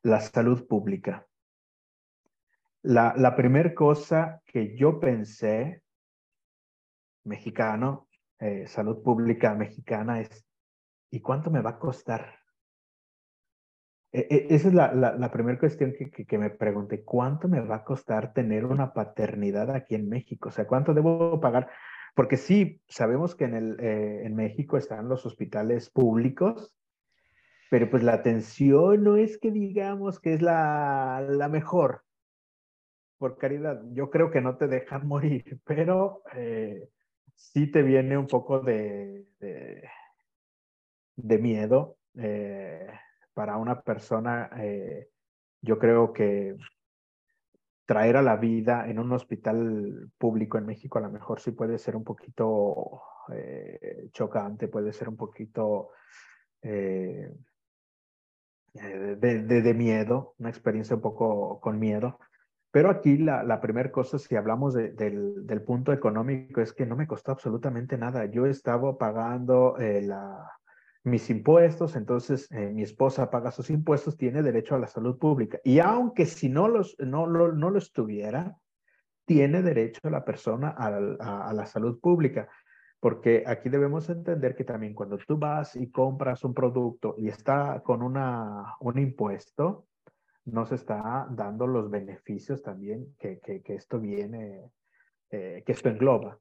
[0.04, 1.26] la salud pública.
[2.84, 5.82] La, primera cosa que yo pensé,
[7.24, 8.08] mexicano,
[8.40, 10.46] eh, salud pública mexicana, es,
[11.10, 12.40] ¿y cuánto me va a costar?
[14.12, 17.78] E, e, esa es la, la, primera cuestión que, que, me pregunté, ¿cuánto me va
[17.78, 20.50] a costar tener una paternidad aquí en México?
[20.50, 21.68] O sea, ¿cuánto debo pagar?
[22.16, 26.74] Porque sí, sabemos que en, el, eh, en México están los hospitales públicos,
[27.70, 32.04] pero pues la atención no es que digamos que es la, la mejor.
[33.18, 36.88] Por caridad, yo creo que no te dejan morir, pero eh,
[37.36, 39.28] sí te viene un poco de,
[41.18, 41.98] de, miedo.
[42.18, 42.88] Eh,
[43.34, 44.50] para una persona,
[45.62, 46.56] yo creo que
[47.86, 51.78] traer a la vida en un hospital público en México a lo mejor sí puede
[51.78, 53.02] ser un poquito
[53.34, 55.90] eh, chocante, puede ser un poquito
[56.62, 57.32] eh,
[58.74, 62.20] de, miedo, una experiencia un poco con miedo.
[62.72, 66.98] Pero aquí la, la primera cosa, si hablamos del, del, punto económico, es que no
[66.98, 68.26] me costó absolutamente nada.
[68.26, 70.55] Yo estaba pagando la,
[71.06, 75.60] mis impuestos, entonces eh, mi esposa paga sus impuestos, tiene derecho a la salud pública.
[75.64, 78.58] Y aunque si no, los, no, lo, no lo estuviera,
[79.26, 82.48] tiene derecho la persona a, la salud pública.
[83.00, 87.82] Porque aquí debemos entender que también cuando tú vas y compras un producto y está
[87.84, 89.86] con una, un impuesto,
[90.46, 94.72] no se está dando los beneficios también que, que, esto viene,
[95.30, 96.40] eh, que esto engloba.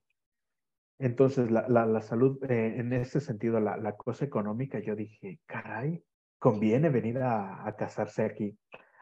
[0.99, 6.03] Entonces, la, la, salud, eh, en ese sentido, la, la, cosa económica, yo dije, caray,
[6.39, 8.57] conviene venir a, a, casarse aquí.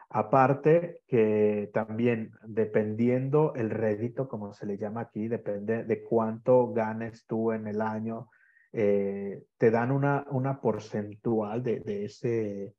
[0.09, 7.25] Aparte que también, dependiendo el rédito, como se le llama aquí, depende de cuánto ganes
[7.27, 8.29] tú en el año,
[8.71, 12.75] eh, te dan una, una porcentual de, de ese,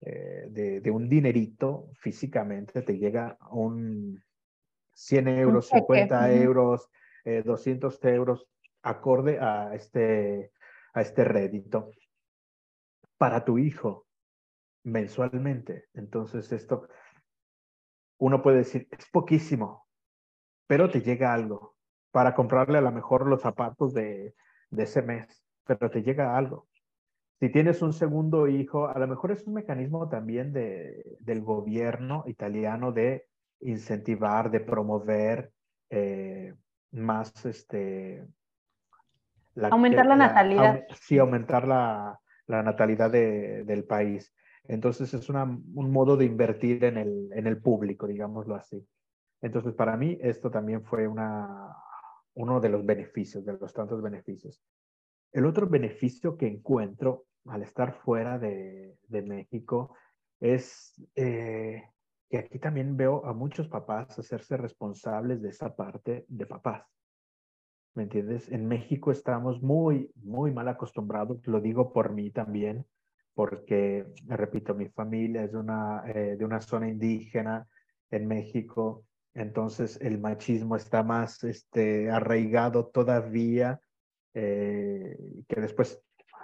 [0.00, 4.22] eh, de, de, un dinerito físicamente, te llega un
[4.94, 6.88] 100 euros, 50 euros,
[7.24, 8.46] 200 euros,
[8.84, 10.52] acorde a este,
[10.92, 11.90] a este rédito
[13.18, 14.06] para tu hijo
[14.84, 15.86] mensualmente.
[15.94, 16.86] Entonces esto,
[18.18, 19.86] uno puede decir, es poquísimo,
[20.66, 21.74] pero te llega algo
[22.10, 24.34] para comprarle a lo mejor los zapatos de,
[24.70, 26.68] de ese mes, pero te llega algo.
[27.40, 32.22] Si tienes un segundo hijo, a lo mejor es un mecanismo también de, del gobierno
[32.26, 33.26] italiano de
[33.60, 35.52] incentivar, de promover
[35.90, 36.54] eh,
[36.92, 38.26] más este,
[39.70, 40.84] aumentar la natalidad.
[41.00, 44.34] sí, aumentar la, la natalidad de, del país.
[44.64, 48.86] Entonces es una, un modo de invertir en el, en el público, digámoslo así.
[49.42, 51.68] Entonces para mí esto también fue una,
[52.34, 54.62] uno de los beneficios, de los tantos beneficios.
[55.32, 59.94] El otro beneficio que encuentro al estar fuera de, de México
[60.40, 61.82] es eh,
[62.30, 66.86] que aquí también veo a muchos papás hacerse responsables de esa parte de papás.
[67.94, 68.50] ¿Me entiendes?
[68.50, 72.84] En México estamos muy, muy mal acostumbrados, lo digo por mí también,
[73.34, 77.66] porque, repito, mi familia es de una, eh, de una zona indígena
[78.10, 83.80] en México, entonces el machismo está más este, arraigado todavía,
[84.34, 85.16] eh,
[85.48, 86.00] que después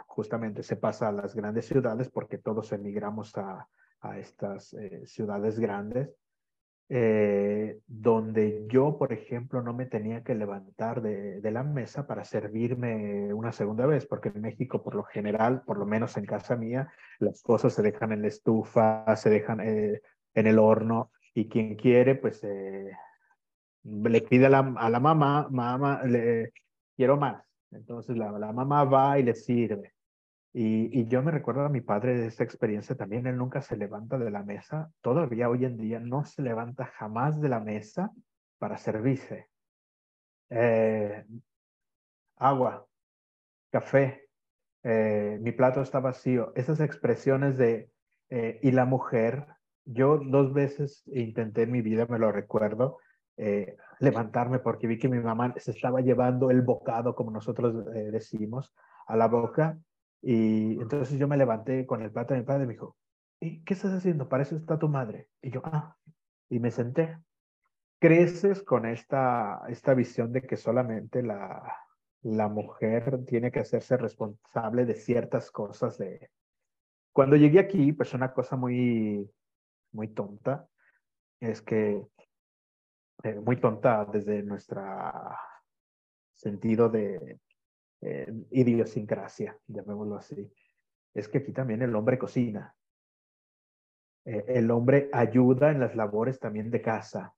[0.06, 3.68] justamente se pasa a las grandes ciudades porque todos emigramos a,
[4.00, 6.14] a estas eh, ciudades grandes,
[6.92, 12.24] eh, donde yo, por ejemplo, no me tenía que levantar de, de, la mesa para
[12.24, 16.56] servirme una segunda vez, porque en México, por lo general, por lo menos en casa
[16.56, 20.02] mía, las cosas se dejan en la estufa, se dejan eh,
[20.34, 26.02] en el horno, y quien quiere, pues le pide a la, a la mamá, mamá,
[26.04, 26.52] le
[26.96, 27.44] quiero más.
[27.70, 29.94] Entonces la, la mamá va y le sirve.
[30.52, 34.18] Y, yo me recuerdo a mi padre de esta experiencia también, él nunca se levanta
[34.18, 38.10] de la mesa, todavía hoy en día no se levanta jamás de la mesa
[38.58, 39.48] para servirse.
[40.48, 41.24] Eh,
[42.36, 42.84] agua,
[43.70, 44.28] café,
[44.82, 47.92] eh, mi plato está vacío, esas expresiones de,
[48.30, 49.46] eh, y la mujer,
[49.84, 52.98] yo dos veces intenté en mi vida, me lo recuerdo,
[54.00, 58.74] levantarme porque vi que mi mamá se estaba llevando el bocado, como nosotros decimos,
[59.06, 59.78] a la boca
[60.22, 62.96] y entonces yo me levanté con el plato de mi padre y me dijo,
[63.40, 64.28] ¿y qué estás haciendo?
[64.28, 65.28] Para eso está tu madre.
[65.40, 65.96] Y yo, ah,
[66.48, 67.18] y me senté.
[67.98, 71.62] Creces con esta, esta visión de que solamente la,
[72.22, 75.98] la mujer tiene que hacerse responsable de ciertas cosas.
[75.98, 76.30] De...
[77.12, 79.30] Cuando llegué aquí, pues una cosa muy,
[79.92, 80.66] muy tonta,
[81.40, 82.02] es que,
[83.22, 84.82] eh, muy tonta desde nuestro
[86.34, 87.38] sentido de,
[88.00, 90.50] eh, idiosincrasia, llamémoslo así,
[91.14, 92.74] es que aquí también el hombre cocina.
[94.24, 97.34] Eh, el hombre ayuda en las labores también de casa.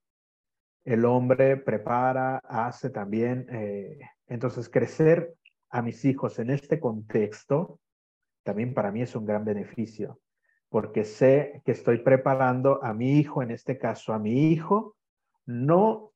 [0.83, 3.47] El hombre prepara, hace también.
[3.49, 5.33] Eh, entonces, crecer
[5.69, 7.79] a mis hijos en este contexto
[8.43, 10.19] también para mí es un gran beneficio,
[10.69, 14.95] porque sé que estoy preparando a mi hijo, en este caso a mi hijo,
[15.45, 16.12] no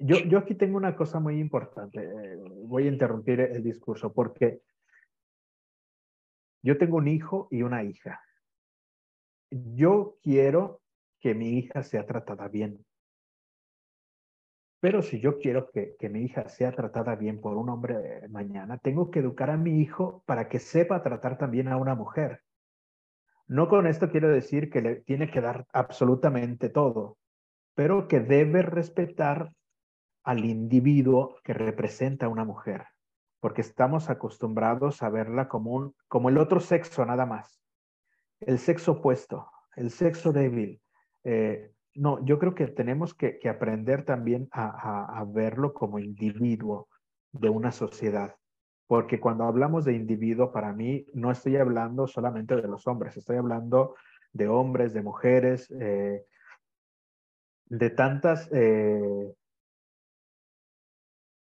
[0.00, 2.02] yo, yo aquí tengo una cosa muy importante.
[2.02, 4.62] Eh, voy a interrumpir el discurso porque
[6.62, 8.22] yo tengo un hijo y una hija.
[9.50, 10.80] Yo quiero
[11.20, 12.84] que mi hija sea tratada bien.
[14.80, 18.78] Pero si yo quiero que, que, mi hija sea tratada bien por un hombre mañana,
[18.78, 22.42] tengo que educar a mi hijo para que sepa tratar también a una mujer.
[23.46, 27.18] No con esto quiero decir que le tiene que dar absolutamente todo,
[27.74, 29.52] pero que debe respetar
[30.22, 32.86] al individuo que representa a una mujer,
[33.40, 37.60] porque estamos acostumbrados a verla como, un, como el otro sexo nada más,
[38.40, 40.80] el sexo opuesto, el sexo débil.
[41.24, 46.88] Eh, no, yo creo que tenemos que, aprender también a, verlo como individuo
[47.32, 48.36] de una sociedad,
[48.86, 53.36] porque cuando hablamos de individuo, para mí no estoy hablando solamente de los hombres, estoy
[53.36, 53.94] hablando
[54.32, 56.24] de hombres, de mujeres, eh,
[57.66, 59.34] de tantas eh,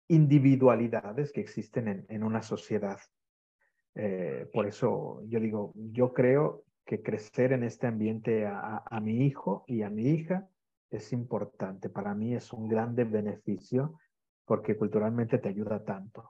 [0.09, 2.99] individualidades que existen en, una sociedad.
[3.95, 9.65] Eh, por eso yo digo, yo creo que crecer en este ambiente a, mi hijo
[9.67, 10.49] y a mi hija
[10.91, 11.89] es importante.
[11.89, 13.99] Para mí es un grande beneficio
[14.45, 16.29] porque culturalmente te ayuda tanto.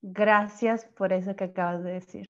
[0.00, 2.26] Gracias por eso que acabas de decir.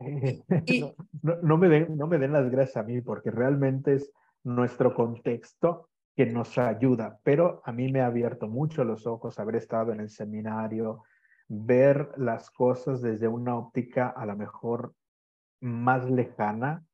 [1.42, 4.10] no, me den, no me den las gracias a mí porque realmente es
[4.42, 9.56] nuestro contexto que nos ayuda, pero a mí me ha abierto mucho los ojos haber
[9.56, 11.04] estado en el seminario,
[11.48, 14.94] ver las cosas desde una óptica a lo mejor
[15.60, 16.84] más lejana,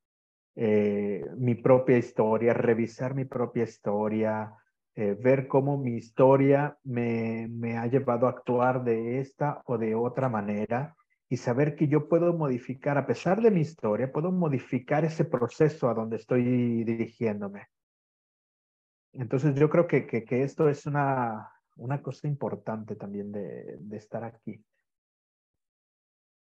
[0.54, 4.54] eh, mi propia historia, revisar mi propia historia,
[4.94, 9.94] eh, ver cómo mi historia me, me ha llevado a actuar de esta o de
[9.94, 10.96] otra manera
[11.28, 15.88] y saber que yo puedo modificar, a pesar de mi historia, puedo modificar ese proceso
[15.88, 17.66] a donde estoy dirigiéndome.
[19.18, 24.24] Entonces yo creo que, que, esto es una, una, cosa importante también de, de, estar
[24.24, 24.62] aquí.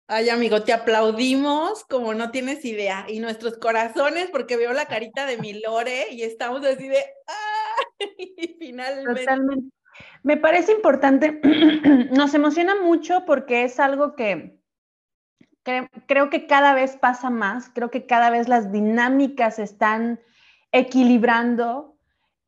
[0.09, 3.07] Ay, amigo, te aplaudimos como no tienes idea.
[3.09, 8.07] Y nuestros corazones, porque veo la carita de mi Lore y estamos así de ¡ah!
[8.19, 9.21] Y finalmente.
[9.21, 9.75] Totalmente.
[10.23, 11.41] Me parece importante,
[12.13, 14.59] nos emociona mucho porque es algo que
[16.07, 20.21] creo que cada vez pasa más, creo que cada vez las dinámicas están
[20.73, 21.92] equilibrando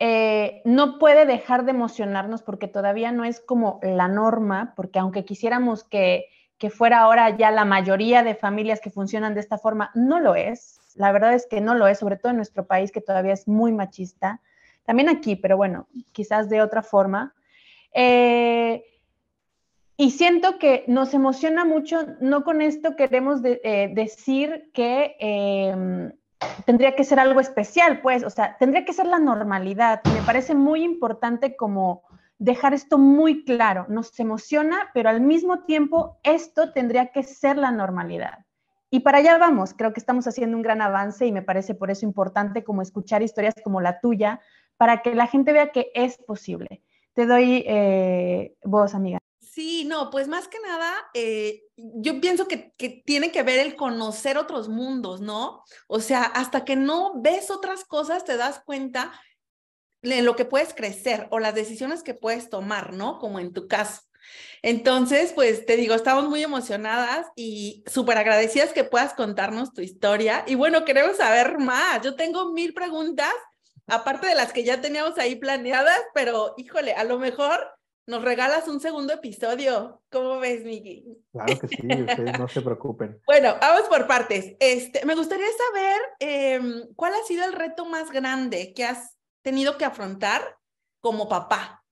[0.07, 5.25] eh, no puede dejar de emocionarnos porque todavía no es como la norma, porque aunque
[5.25, 6.27] quisiéramos que,
[6.69, 10.79] fuera ahora ya la mayoría de familias que funcionan de esta forma, no lo es.
[10.95, 13.49] La verdad es que no lo es, sobre todo en nuestro país que todavía es
[13.49, 14.43] muy machista.
[14.85, 17.35] También aquí, pero bueno, quizás de otra forma.
[17.95, 18.85] Eh,
[19.97, 26.13] y siento que nos emociona mucho, no con esto queremos eh, decir que em,
[26.65, 30.01] tendría que ser algo especial, pues, o sea, tendría que ser la normalidad.
[30.05, 32.03] Me parece muy importante como
[32.39, 33.87] dejar esto muy claro.
[33.89, 38.45] Nos emociona, pero al mismo tiempo esto tendría que ser la normalidad.
[38.91, 41.91] Y para allá vamos, creo que estamos haciendo un gran avance y me parece por
[41.91, 44.41] eso importante como escuchar historias como la tuya,
[44.77, 46.83] para que la gente vea que es posible.
[47.13, 49.19] Te doy eh, voz, amiga.
[49.55, 53.77] Sí, no, pues más que nada, eh, yo pienso que, que, tiene que ver el
[53.77, 55.63] conocer otros mundos, ¿no?
[55.87, 59.13] O sea, hasta que no ves otras cosas, te das cuenta
[60.03, 63.21] en lo que puedes crecer o las decisiones que puedes tomar, ¿no?
[63.21, 64.03] Como en tu caso.
[64.61, 70.43] Entonces, pues te digo, estamos muy emocionadas y súper agradecidas que puedas contarnos tu historia.
[70.49, 72.03] Y bueno, queremos saber más.
[72.03, 73.33] Yo tengo mil preguntas,
[73.87, 77.74] aparte de las que ya teníamos ahí planeadas, pero híjole, a lo mejor
[78.07, 80.03] nos regalas un segundo episodio.
[80.11, 81.05] ¿Cómo ves, Miki?
[81.33, 83.21] Claro que sí, ustedes no se preocupen.
[83.27, 84.57] Bueno, vamos por partes.
[84.61, 89.79] Este, me gustaría saber em, cuál ha sido el reto más grande que has tenido
[89.79, 90.59] que afrontar
[91.01, 91.85] como papá.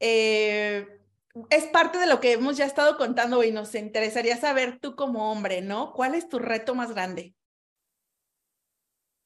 [0.00, 1.00] Eh,
[1.50, 5.32] es parte de lo que hemos ya estado contando y nos interesaría saber tú como
[5.32, 5.92] hombre, ¿no?
[5.92, 7.34] ¿Cuál es tu reto más grande?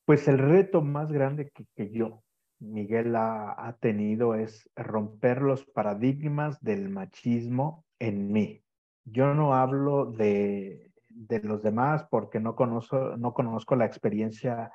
[0.07, 2.23] Pues el reto más grande que, yo,
[2.61, 8.65] Miguel, ha, tenido es romper los paradigmas del machismo en mí.
[9.05, 14.73] Yo no hablo de, de los demás porque no conozco, no conozco la experiencia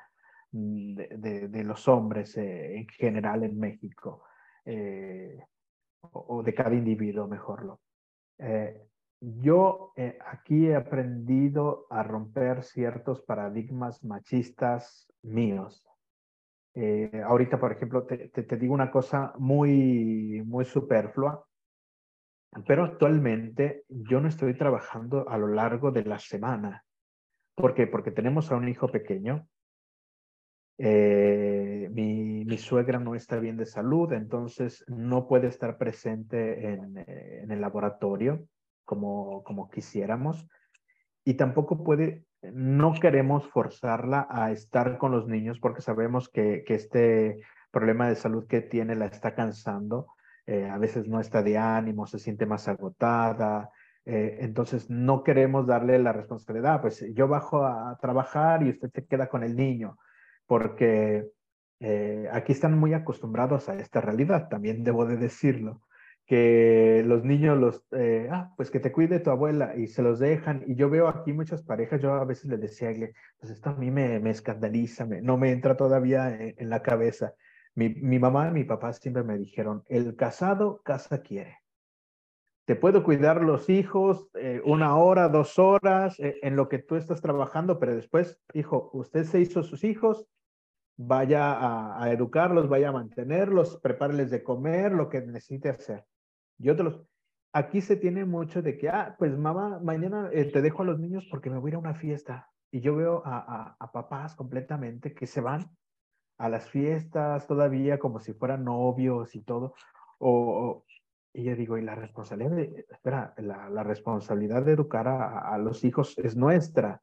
[0.52, 4.24] mm, de, los hombres eh, en general en México.
[4.64, 5.38] Eh,
[6.12, 7.80] o, de cada individuo, mejor lo.
[8.38, 8.88] Eh,
[9.20, 15.84] yo eh, aquí he aprendido a romper ciertos paradigmas machistas míos.
[16.74, 21.46] Eh, ahorita, por ejemplo, te, te, digo una cosa muy, muy superflua,
[22.66, 26.84] pero actualmente yo no estoy trabajando a lo largo de la semana.
[27.54, 27.86] ¿Por qué?
[27.86, 29.46] Porque tenemos a un hijo pequeño
[30.78, 36.98] eh, mi, mi, suegra no está bien de salud, entonces no puede estar presente en,
[36.98, 38.48] eh, en el laboratorio
[38.84, 40.48] como, como quisiéramos.
[41.24, 46.74] Y tampoco puede, no queremos forzarla a estar con los niños porque sabemos que, que
[46.74, 47.40] este
[47.70, 50.08] problema de salud que tiene la está cansando.
[50.46, 53.70] Eh, a veces no está de ánimo, se siente más agotada.
[54.06, 59.28] entonces no queremos darle la responsabilidad, pues yo bajo a trabajar y usted se queda
[59.28, 59.96] con el niño
[60.46, 61.26] porque
[61.80, 65.82] eh, aquí están muy acostumbrados a esta realidad, también debo de decirlo,
[66.26, 70.18] que los niños los, eh, ah, pues que te cuide tu abuela y se los
[70.18, 70.64] dejan.
[70.66, 72.92] Y yo veo aquí muchas parejas, yo a veces les decía,
[73.38, 77.34] pues esto a mí me, me escandaliza, no me entra todavía en, la cabeza.
[77.74, 81.58] Mi, mi, mamá y mi papá siempre me dijeron, el casado casa quiere.
[82.64, 87.20] Te puedo cuidar los hijos eh, una hora, dos horas en lo que tú estás
[87.20, 90.26] trabajando, pero después, hijo, usted se hizo sus hijos,
[90.96, 96.04] vaya a, educarlos, vaya a mantenerlos, prepáreles de comer, lo que necesite hacer.
[96.58, 97.00] Yo te los...
[97.52, 100.98] Aquí se tiene mucho de que, ah, pues mamá, mañana eh, te dejo a los
[100.98, 102.50] niños porque me voy a ir a una fiesta.
[102.72, 105.70] Y yo veo a, papás completamente que se van
[106.38, 109.74] a las fiestas todavía como si fueran novios y todo.
[110.18, 110.84] O,
[111.32, 115.84] y yo digo, y la responsabilidad, de, espera, la, responsabilidad de educar a, a, los
[115.84, 117.00] hijos es nuestra.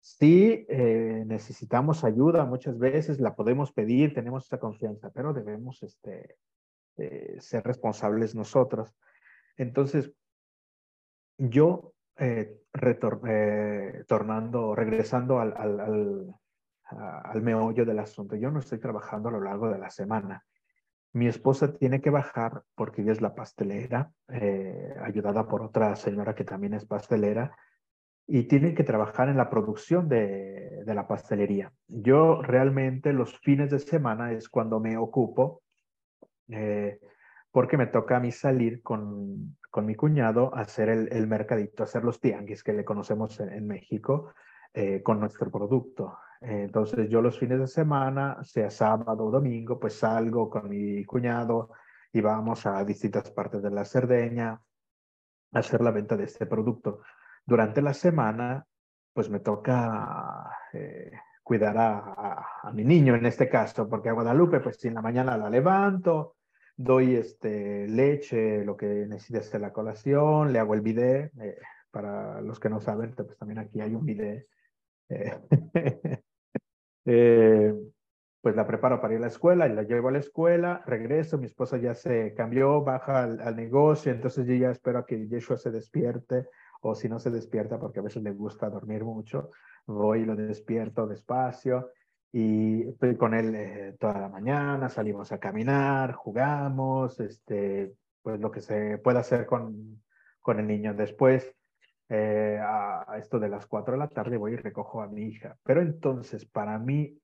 [0.00, 6.36] Sí, eh, necesitamos ayuda muchas veces, la podemos pedir, tenemos esa confianza, pero debemos este,
[6.96, 8.94] eh, ser responsables nosotros.
[9.56, 10.12] Entonces,
[11.38, 16.34] yo, eh, retornando, regresando al, al, al,
[16.86, 20.44] al meollo del asunto, yo no estoy trabajando a lo largo de la semana.
[21.12, 24.10] Mi esposa tiene que bajar porque ella es la pastelera,
[25.02, 27.56] ayudada por otra señora que también es pastelera,
[28.26, 31.72] y tienen que trabajar en la producción de, de, la pastelería.
[31.88, 35.62] Yo realmente los fines de semana es cuando me ocupo,
[36.48, 37.00] eh,
[37.50, 41.82] porque me toca a mí salir con, con mi cuñado a hacer el, el, mercadito,
[41.82, 44.32] hacer los tianguis que le conocemos en, México
[44.72, 46.18] eh, con nuestro producto.
[46.40, 51.70] entonces yo los fines de semana, sea sábado o domingo, pues salgo con mi cuñado
[52.12, 54.60] y vamos a distintas partes de la Cerdeña
[55.52, 57.00] a hacer la venta de este producto.
[57.44, 58.66] Durante la semana,
[59.12, 61.12] pues me toca eh,
[61.44, 65.36] cuidar a, mi niño en este caso, porque a Guadalupe, pues si en la mañana
[65.36, 66.36] la levanto,
[66.76, 71.30] doy este, leche, lo que necesite hacer la colación, le hago el bidé.
[71.40, 71.58] Eh,
[71.90, 74.48] para los que no saben, pues también aquí hay un bidé.
[77.06, 77.74] Eh,
[78.40, 81.36] pues la preparo para ir a la escuela y la llevo a la escuela, regreso,
[81.36, 85.28] mi esposa ya se cambió, baja al, al negocio, entonces yo ya espero a que
[85.28, 86.48] Yeshua se despierte
[86.86, 89.50] o si no se despierta porque a veces le gusta dormir mucho,
[89.86, 91.90] voy y lo despierto despacio
[92.30, 98.50] y estoy con él eh, toda la mañana, salimos a caminar, jugamos, este, pues lo
[98.50, 100.02] que se puede hacer con,
[100.40, 100.94] con el niño.
[100.94, 101.54] Después,
[102.08, 105.56] eh, a, esto de las 4 de la tarde voy y recojo a mi hija.
[105.62, 107.18] Pero entonces, para mí,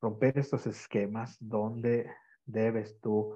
[0.00, 2.10] romper estos esquemas donde
[2.46, 3.34] debes tú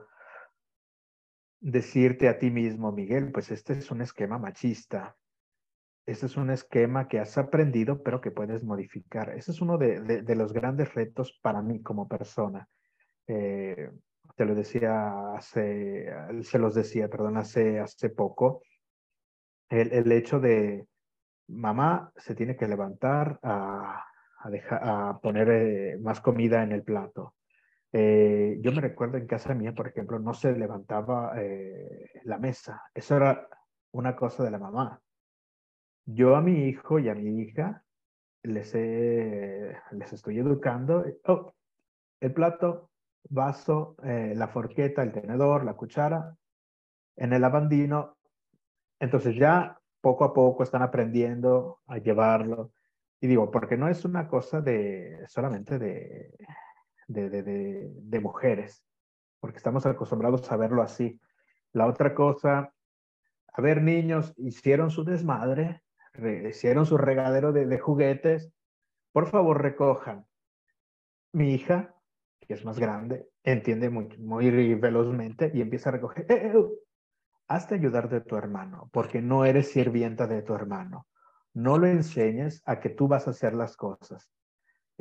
[1.61, 5.17] decirte a ti mismo, Miguel, pues este es un esquema machista.
[6.05, 9.31] Este es un esquema que has aprendido, pero que puedes modificar.
[9.31, 12.69] Ese es uno de, de, los grandes retos para mí como persona.
[13.29, 13.91] Eh,
[14.37, 18.63] te lo decía hace, se los decía, perdón, hace, hace poco
[19.73, 20.87] el, hecho de
[21.49, 24.05] mamá se tiene que levantar a,
[24.71, 27.35] a, poner eh, más comida en el plato.
[27.93, 32.83] Eh, yo me recuerdo en casa mía, por ejemplo, no se levantaba eh, la mesa.
[32.95, 33.49] Eso era
[33.93, 35.01] una cosa de la mamá.
[36.05, 37.85] Yo a mi hijo y a mi hija
[38.43, 41.05] les, les estoy educando.
[41.27, 41.55] Oh,
[42.21, 42.91] el plato,
[43.29, 46.37] vaso, la forqueta, el tenedor, la cuchara,
[47.17, 48.17] en el lavandino
[49.03, 52.71] entonces ya poco a poco están aprendiendo a llevarlo.
[53.21, 56.33] Y digo, porque no es una cosa de solamente de,
[57.09, 58.85] de, de, mujeres,
[59.41, 61.21] porque estamos acostumbrados a verlo así.
[61.73, 62.73] La otra cosa,
[63.53, 65.82] a ver, niños, hicieron su desmadre,
[66.49, 68.51] hicieron su regadero de, juguetes,
[69.13, 70.27] por favor recojan.
[71.33, 71.95] Mi hija,
[72.41, 76.27] que es más grande, entiende muy, muy velozmente y empieza a recoger.
[76.29, 76.65] ¡Eh, eh
[77.49, 81.07] hazte ayudar de tu hermano, porque no eres sirvienta de tu hermano.
[81.53, 84.31] No lo enseñes a que tú vas a hacer las cosas.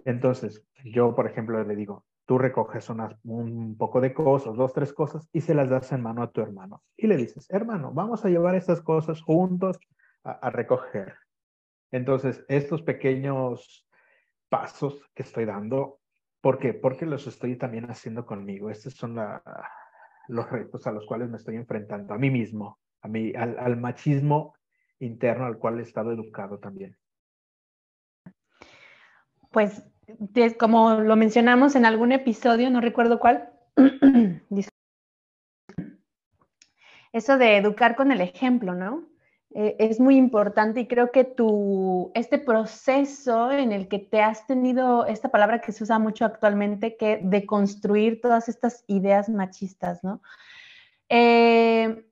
[0.04, 5.30] Entonces, yo, por ejemplo, le digo, tú recoges un poco de cosas, dos, tres cosas,
[5.32, 6.84] y se las das en mano a tu hermano.
[6.98, 9.80] Y le dices, hermano, vamos a llevar estas cosas juntos
[10.24, 11.16] a, recoger.
[11.92, 13.88] Entonces, estos pequeños
[14.50, 16.00] pasos que estoy dando,
[16.42, 16.74] ¿por qué?
[16.74, 18.70] Porque los estoy también haciendo conmigo.
[18.70, 19.16] Estas son
[20.28, 24.56] los retos a los cuales me estoy enfrentando, a mí mismo, a mí, al, machismo
[25.00, 26.98] interno al cual he estado educado también.
[29.50, 29.84] Pues,
[30.58, 33.52] como lo mencionamos en algún episodio, no recuerdo cuál,
[37.12, 39.11] eso de educar con el ejemplo, ¿no?
[39.54, 44.48] Eh, es muy importante y creo que tu, este proceso en el que te has
[44.48, 50.04] tenido, esta palabra que se usa mucho actualmente, que de construir todas estas ideas machistas,
[50.04, 50.22] ¿no?
[51.10, 52.06] Eh,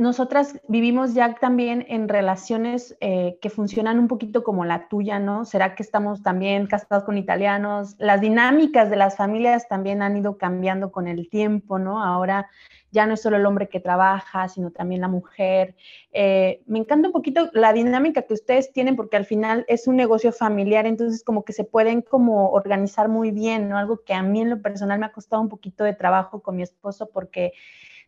[0.00, 5.44] nosotras vivimos ya también en relaciones eh, que funcionan un poquito como la tuya, ¿no?
[5.44, 7.96] ¿Será que estamos también casados con italianos?
[7.98, 12.02] Las dinámicas de las familias también han ido cambiando con el tiempo, ¿no?
[12.02, 12.48] Ahora
[12.90, 15.76] ya no es solo el hombre que trabaja, sino también la mujer.
[16.12, 19.96] Eh, me encanta un poquito la dinámica que ustedes tienen porque al final es un
[19.96, 23.76] negocio familiar, entonces como que se pueden como organizar muy bien, ¿no?
[23.76, 26.56] Algo que a mí en lo personal me ha costado un poquito de trabajo con
[26.56, 27.52] mi esposo porque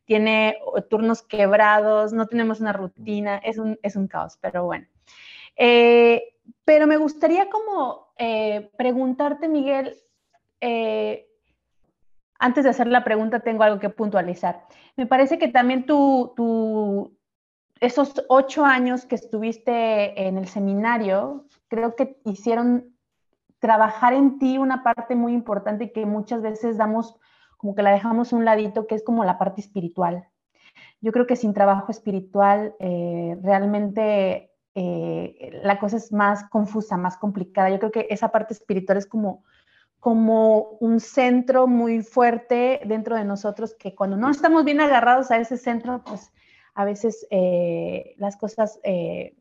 [0.05, 0.59] tiene
[0.91, 4.87] turnos quebrados, no tenemos una rutina, es un, es un caos, pero bueno.
[5.57, 6.35] Eh,
[6.65, 9.97] pero me gustaría como eh, preguntarte, Miguel,
[12.43, 14.67] antes de hacer la pregunta, tengo algo que puntualizar.
[14.97, 17.17] Me parece que también tú,
[17.81, 22.97] esos ocho años que estuviste en el seminario, creo que hicieron
[23.61, 27.17] trabajar en ti una parte muy importante que muchas veces damos,
[27.63, 30.29] como que la dejamos un ladito, que es como la parte espiritual.
[31.01, 37.17] Yo creo que sin trabajo espiritual, eh, realmente eh, la cosa es más confusa, más
[37.17, 37.71] complicada.
[37.71, 39.43] Yo creo que esa parte espiritual es como
[40.03, 45.37] como un centro muy fuerte dentro de nosotros que cuando no estamos bien agarrados a
[45.37, 46.33] ese centro, pues
[46.75, 49.37] a veces eh, las cosas, eh,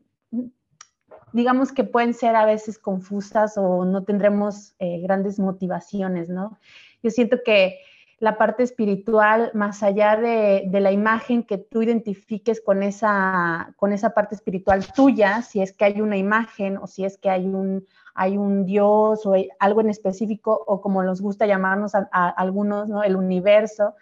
[1.32, 6.60] digamos que pueden ser a veces confusas o no tendremos eh, grandes motivaciones, ¿no?
[7.02, 7.80] Yo siento que
[8.22, 14.10] la parte espiritual, más allá de, la imagen que tú identifiques con esa, con esa
[14.10, 17.84] parte espiritual tuya, si es que hay una imagen o si es que hay un,
[18.14, 22.06] hay un Dios o algo en específico, o como nos gusta llamarnos a,
[22.36, 23.02] algunos, ¿no?
[23.02, 23.96] El universo.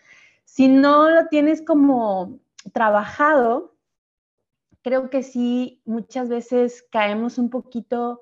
[0.45, 2.41] Si no lo tienes como
[2.75, 3.75] trabajado,
[4.83, 8.21] creo que sí, muchas veces caemos un poquito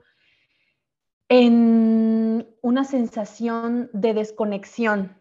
[1.28, 5.18] en una sensación de desconexión,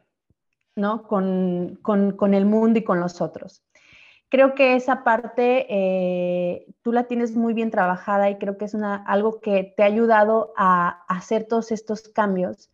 [0.77, 1.03] ¿no?
[1.03, 3.63] Con, con el mundo y con los otros
[4.29, 8.73] creo que esa parte eh, tú la tienes muy bien trabajada y creo que es
[8.73, 12.69] una, algo que te ha ayudado a, hacer todos estos cambios.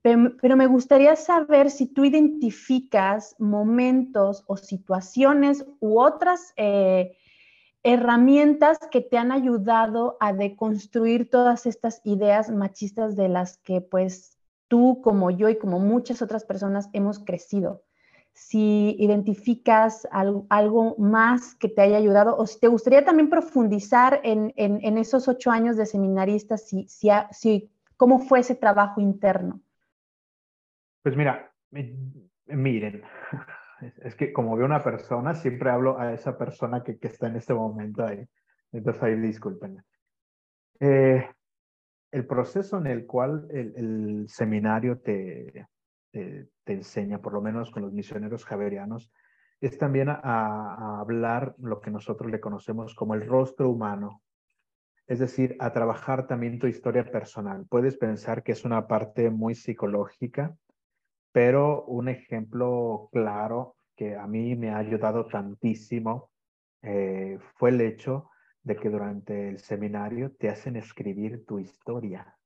[0.00, 7.16] Pero, me gustaría saber si tú identificas momentos o situaciones u otras eh,
[7.82, 14.37] herramientas que te han ayudado a deconstruir todas estas ideas machistas de las que pues
[14.68, 17.82] tú como yo y como muchas otras personas hemos crecido
[18.38, 24.52] si identificas algo, más que te haya ayudado o si te gustaría también profundizar en,
[24.96, 29.60] esos ocho años de seminarista, si, si, cómo fue ese trabajo interno.
[31.02, 31.52] Pues mira,
[32.46, 33.02] miren,
[34.04, 37.54] es que como veo una persona, siempre hablo a esa persona que, está en este
[37.54, 38.24] momento ahí.
[38.70, 39.82] Entonces ahí disculpen.
[40.78, 41.28] Eh,
[42.10, 45.66] el proceso en el cual el seminario te,
[46.12, 49.10] te, enseña, por lo menos con los misioneros javerianos,
[49.60, 54.22] es también a, hablar lo que nosotros le conocemos como el rostro humano,
[55.06, 57.66] es decir, a trabajar también tu historia personal.
[57.68, 60.54] Puedes pensar que es una parte muy psicológica,
[61.32, 66.30] pero un ejemplo claro que a mí me ha ayudado tantísimo
[66.82, 68.30] eh, fue el hecho
[68.62, 72.36] de que durante el seminario te hacen escribir tu historia.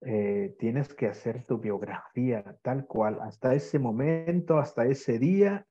[0.00, 5.66] Eh, tienes que hacer tu biografía tal cual, hasta ese momento, hasta ese día,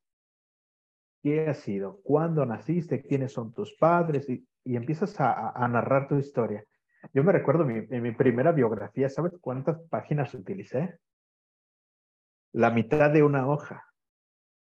[1.23, 2.01] ¿qué ha sido?
[2.03, 3.01] ¿Cuándo naciste?
[3.03, 4.27] ¿Quiénes son tus padres?
[4.29, 6.61] Y, empiezas a, narrar tu historia.
[7.13, 10.99] Yo me recuerdo en mi primera biografía, ¿sabes cuántas páginas utilicé?
[12.51, 13.85] La mitad de una hoja.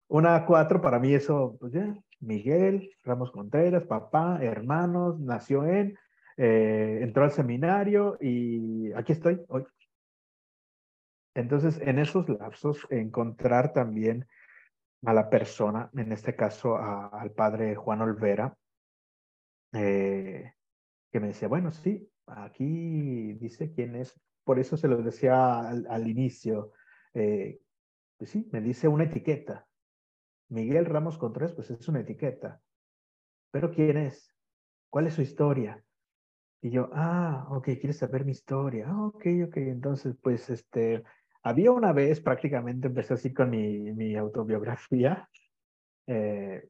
[0.07, 5.97] Una A4, para mí eso, pues ya, Miguel Ramos Contreras, papá, hermanos, nació en,
[6.37, 9.65] eh, entró al seminario y aquí estoy hoy.
[11.33, 14.27] Entonces, en esos lapsos, encontrar también
[15.03, 18.55] a la persona, en este caso al padre Juan Olvera,
[19.73, 20.53] eh,
[21.11, 26.07] que me decía, bueno, sí, aquí dice quién es, por eso se lo decía al,
[26.07, 26.73] inicio,
[27.13, 27.59] eh,
[28.17, 29.67] pues sí, me dice una etiqueta.
[30.51, 32.61] Miguel Ramos Contreras, pues es una etiqueta.
[33.51, 34.35] Pero ¿quién es?
[34.89, 35.83] ¿Cuál es su historia?
[36.61, 38.85] Y yo, ah, ok, quieres saber mi historia.
[38.87, 39.57] Ah, ok, ok.
[39.57, 41.03] Entonces, pues, este,
[41.41, 45.29] había una vez, prácticamente empecé así con mi, mi autobiografía,
[46.07, 46.67] eh,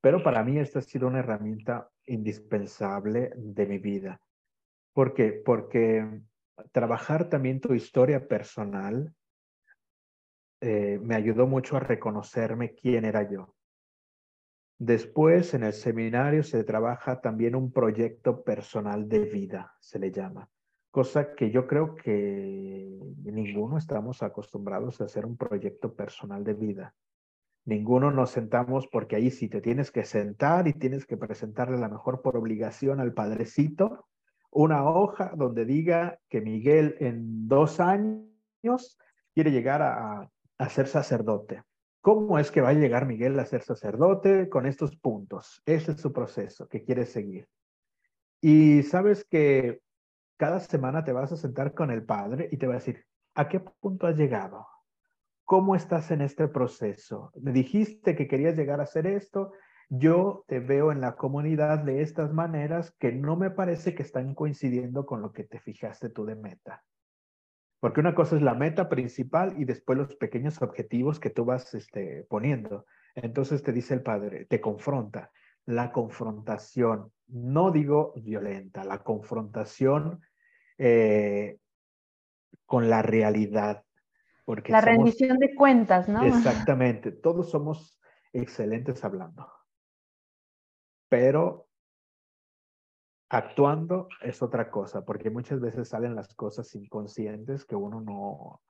[0.00, 4.20] pero para mí esta ha sido una herramienta indispensable de mi vida.
[4.92, 5.42] ¿Por qué?
[5.44, 6.22] Porque
[6.70, 9.12] trabajar también tu historia personal
[10.64, 13.54] eh, me ayudó mucho a reconocerme quién era yo.
[14.78, 20.48] Después, en el seminario se trabaja también un proyecto personal de vida, se le llama,
[20.90, 26.94] cosa que yo creo que ninguno estamos acostumbrados a hacer un proyecto personal de vida.
[27.66, 31.88] Ninguno nos sentamos porque ahí sí te tienes que sentar y tienes que presentarle la
[31.88, 34.06] mejor por obligación al padrecito
[34.54, 38.98] una hoja donde diga que Miguel en dos años
[39.34, 41.62] quiere llegar a, a ser sacerdote.
[42.00, 45.62] ¿Cómo es que va a llegar Miguel a ser sacerdote con estos puntos?
[45.64, 47.48] Ese es su proceso que quiere seguir.
[48.42, 49.80] Y sabes que
[50.36, 53.48] cada semana te vas a sentar con el padre y te va a decir, ¿a
[53.48, 54.66] qué punto has llegado?
[55.44, 57.32] ¿Cómo estás en este proceso?
[57.40, 59.52] Me dijiste que querías llegar a hacer esto.
[59.88, 64.34] Yo te veo en la comunidad de estas maneras que no me parece que están
[64.34, 66.82] coincidiendo con lo que te fijaste tú de meta.
[67.84, 71.74] Porque una cosa es la meta principal y después los pequeños objetivos que tú vas
[71.74, 72.86] este, poniendo.
[73.14, 75.30] Entonces te dice el padre, te confronta.
[75.66, 80.22] La confrontación, no digo violenta, la confrontación
[80.78, 81.58] eh,
[82.64, 83.84] con la realidad.
[84.46, 86.22] Porque la rendición de cuentas, ¿no?
[86.22, 88.00] Exactamente, todos somos
[88.32, 89.46] excelentes hablando,
[91.10, 91.68] pero
[93.34, 98.62] Actuando es otra cosa, porque muchas veces salen las cosas inconscientes que uno no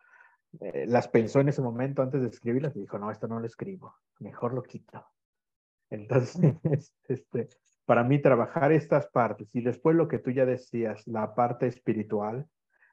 [0.59, 3.45] eh, las pensó en ese momento antes de escribirlas y dijo, no, esto no lo
[3.45, 5.05] escribo, mejor lo quito.
[5.91, 6.41] Entonces,
[7.09, 7.49] este,
[7.85, 12.47] para mí trabajar estas partes y después lo que tú ya decías, la parte espiritual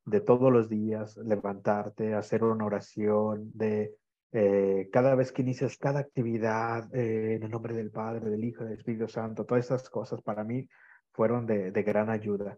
[0.03, 3.95] de todos los días, levantarte, hacer una oración, de
[4.33, 8.65] eh, cada vez que inicias cada actividad eh, en el nombre del Padre, del Hijo,
[8.65, 10.67] del Espíritu Santo, todas esas cosas para mí
[11.13, 12.57] fueron de, gran ayuda.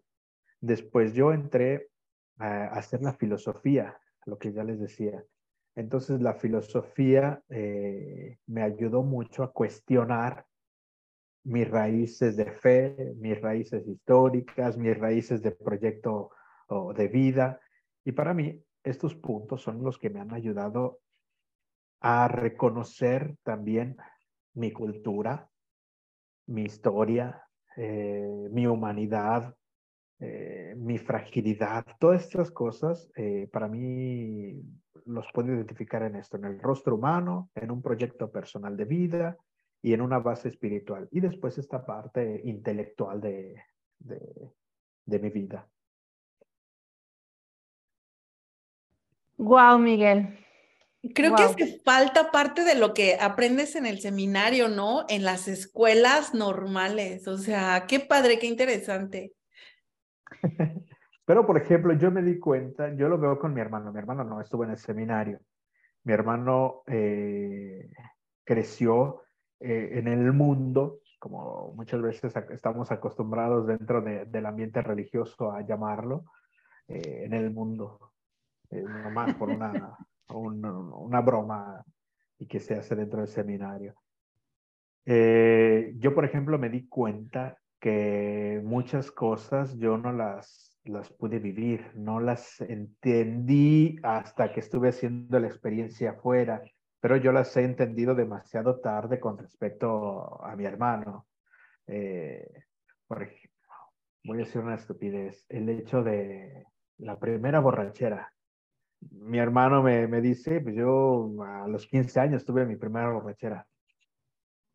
[0.61, 1.89] Después yo entré
[2.37, 5.23] a hacer la filosofía, lo que ya les decía.
[5.75, 10.45] Entonces la filosofía eh, me ayudó mucho a cuestionar
[11.43, 16.31] mis raíces de fe, mis raíces históricas, mis raíces de proyecto
[16.67, 17.59] o de vida.
[18.05, 20.99] Y para mí estos puntos son los que me han ayudado
[22.01, 23.97] a reconocer también
[24.53, 25.49] mi cultura,
[26.47, 27.47] mi historia,
[27.77, 29.55] eh, mi humanidad,
[30.19, 34.61] eh, mi fragilidad, todas estas cosas eh, para mí
[35.05, 39.37] los puedo identificar en esto, en el rostro humano, en un proyecto personal de vida
[39.81, 41.07] y en una base espiritual.
[41.11, 43.61] Y después esta parte intelectual de,
[43.99, 45.67] de, mi vida.
[49.37, 50.42] Wow, Miguel.
[51.13, 55.05] Creo que hace falta parte de lo que aprendes en el seminario, ¿no?
[55.09, 57.27] En las escuelas normales.
[57.27, 59.33] O sea, qué padre, qué interesante.
[61.25, 63.91] Pero, por ejemplo, yo me di cuenta, yo lo veo con mi hermano.
[63.91, 65.41] Mi hermano no estuvo en el seminario.
[66.05, 67.89] Mi hermano eh,
[68.45, 69.23] creció
[69.59, 76.25] eh, en el mundo, como muchas veces estamos acostumbrados dentro del ambiente religioso a llamarlo,
[76.87, 78.11] eh, en el mundo,
[78.69, 79.97] nomás por una,
[80.37, 81.83] una broma
[82.39, 83.95] y que se hace dentro del seminario.
[85.05, 91.91] yo, por ejemplo, me di cuenta que muchas cosas yo no las las pude vivir,
[91.95, 96.61] no las entendí hasta que estuve haciendo la experiencia afuera,
[96.99, 101.27] pero yo las he entendido demasiado tarde con respecto a mi hermano.
[101.87, 102.65] Eh,
[103.07, 103.73] por ejemplo,
[104.23, 106.65] voy a decir una estupidez, el hecho de
[106.97, 108.32] la primera borrachera.
[109.11, 113.65] Mi hermano me, me dice, pues yo a los 15 años tuve mi primera borrachera.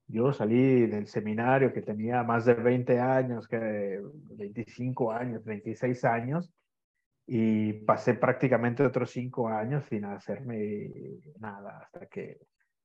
[0.07, 4.01] Yo salí del seminario que tenía más de 20 años, que
[4.37, 6.51] 25 años, 26 años,
[7.26, 10.91] y pasé prácticamente otros 5 años sin hacerme
[11.39, 12.39] nada hasta que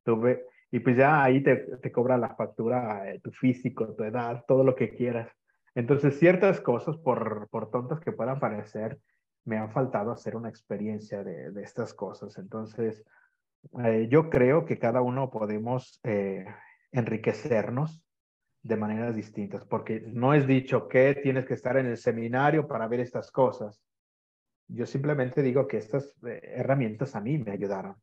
[0.03, 4.43] tuve, y pues ya ahí te, te cobra la factura eh, tu físico, tu edad,
[4.47, 5.29] todo lo que quieras.
[5.75, 8.99] Entonces, ciertas cosas, por, por tontas que puedan parecer,
[9.45, 12.37] me han faltado hacer una experiencia de, de estas cosas.
[12.37, 13.03] Entonces,
[13.83, 16.45] eh, yo creo que cada uno podemos eh,
[16.91, 18.03] enriquecernos
[18.61, 22.87] de maneras distintas, porque no es dicho que tienes que estar en el seminario para
[22.87, 23.83] ver estas cosas.
[24.67, 27.95] Yo simplemente digo que estas eh, herramientas a mí me ayudaron.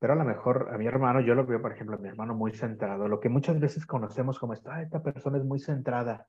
[0.00, 2.34] Pero a lo mejor a mi hermano, yo lo veo, por ejemplo, a mi hermano
[2.34, 6.26] muy centrado, lo que muchas veces conocemos como esta, esta persona es muy centrada.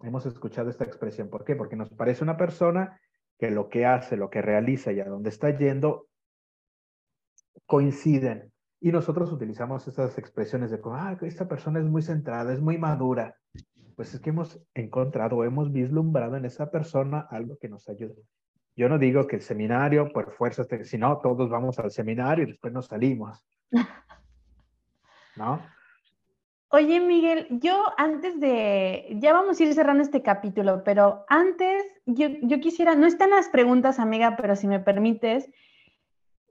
[0.00, 1.28] Hemos escuchado esta expresión.
[1.28, 1.54] ¿Por qué?
[1.54, 2.98] Porque nos parece una persona
[3.42, 6.06] que lo que hace, lo que realiza y a dónde está yendo
[7.66, 8.52] coinciden.
[8.80, 12.78] Y nosotros utilizamos esas expresiones de como, ah, esta persona es muy centrada, es muy
[12.78, 13.34] madura.
[13.96, 18.14] Pues es que hemos encontrado, hemos vislumbrado en esa persona algo que nos ayuda.
[18.76, 22.52] Yo no digo que el seminario, por fuerza, si no, todos vamos al seminario y
[22.52, 23.44] después nos salimos.
[25.36, 25.60] ¿No?
[26.74, 32.28] Oye, Miguel, yo antes de, ya vamos a ir cerrando este capítulo, pero antes yo,
[32.40, 35.50] yo quisiera, no están las preguntas, amiga, pero si me permites,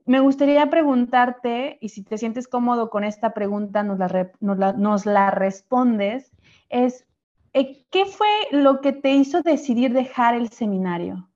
[0.06, 5.30] me gustaría preguntarte, y si te sientes cómodo con esta pregunta, nos la, nos la,
[5.32, 6.30] respondes,
[6.68, 7.04] es,
[7.52, 11.28] eh, ¿qué fue lo que te hizo decidir dejar el seminario?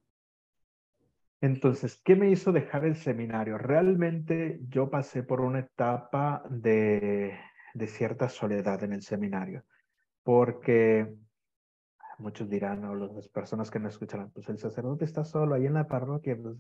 [1.40, 3.58] Entonces, ¿qué me hizo dejar el seminario?
[3.58, 7.36] Realmente yo pasé por una etapa de,
[7.76, 9.64] de cierta soledad en el seminario,
[10.22, 11.06] porque
[12.18, 15.74] muchos dirán, o las personas que no escucharán, pues el sacerdote está solo ahí en
[15.74, 16.56] la parroquia, pues,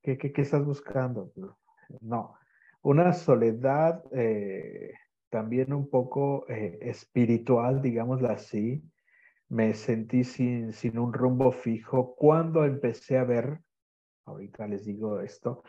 [0.00, 1.32] ¿qué, qué, estás buscando?
[2.00, 2.36] No,
[2.82, 4.94] una soledad eh,
[5.28, 8.82] también un poco eh, espiritual, digámoslo así.
[9.48, 13.60] Me sentí sin, sin un rumbo fijo cuando empecé a ver,
[14.24, 15.64] ahorita les digo esto,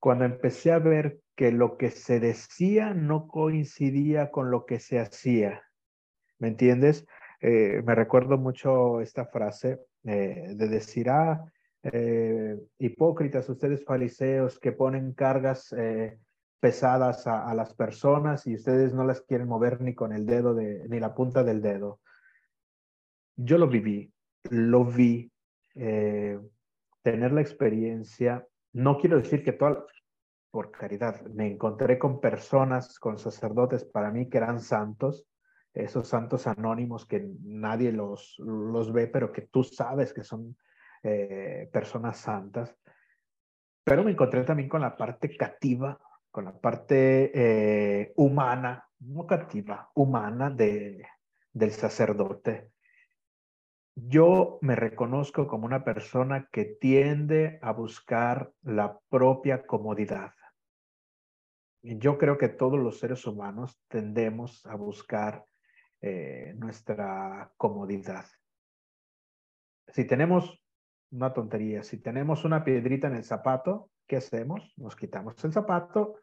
[0.00, 4.98] cuando empecé a ver que lo que se decía no coincidía con lo que se
[4.98, 5.62] hacía.
[6.38, 7.06] ¿Me entiendes?
[7.40, 11.44] Eh, me recuerdo mucho esta frase eh, de decir, ah,
[11.82, 15.74] eh, hipócritas, ustedes fariseos que ponen cargas
[16.60, 20.86] pesadas a, las personas y ustedes no las quieren mover ni con el dedo, de,
[20.88, 22.00] ni la punta del dedo.
[23.36, 24.12] Yo lo viví,
[24.50, 25.32] lo vi,
[25.72, 29.84] tener la experiencia, no quiero decir que toda,
[30.50, 35.26] por caridad, me encontré con personas, con sacerdotes para mí que eran santos,
[35.72, 40.56] esos santos anónimos que nadie los, los ve, pero que tú sabes que son
[41.02, 42.76] eh, personas santas.
[43.84, 45.98] Pero me encontré también con la parte cativa,
[46.30, 51.04] con la parte eh, humana, no cativa, humana de,
[51.52, 52.72] del sacerdote.
[53.94, 60.32] Yo me reconozco como una persona que tiende a buscar la propia comodidad.
[61.82, 65.44] Yo creo que todos los seres humanos tendemos a buscar
[66.02, 68.26] eh, nuestra comodidad.
[69.88, 70.62] Si tenemos
[71.10, 74.72] una tontería, si tenemos una piedrita en el zapato, ¿qué hacemos?
[74.76, 76.16] Nos quitamos el zapato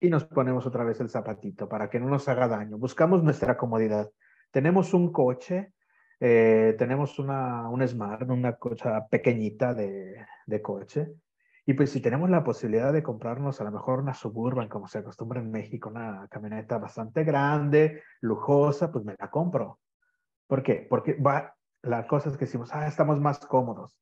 [0.00, 2.76] y nos ponemos otra vez el zapatito para que no nos haga daño.
[2.76, 4.10] Buscamos nuestra comodidad.
[4.50, 5.72] Tenemos un coche,
[6.20, 11.14] eh, tenemos una, un Smart, una cosa pequeñita de, de coche,
[11.68, 14.98] y pues si tenemos la posibilidad de comprarnos a lo mejor una Suburban, como se
[14.98, 19.80] acostumbra en México, una camioneta bastante grande, lujosa, pues me la compro.
[20.46, 20.86] ¿Por qué?
[20.88, 23.98] Porque va, la cosa es que decimos, ah, estamos más cómodos.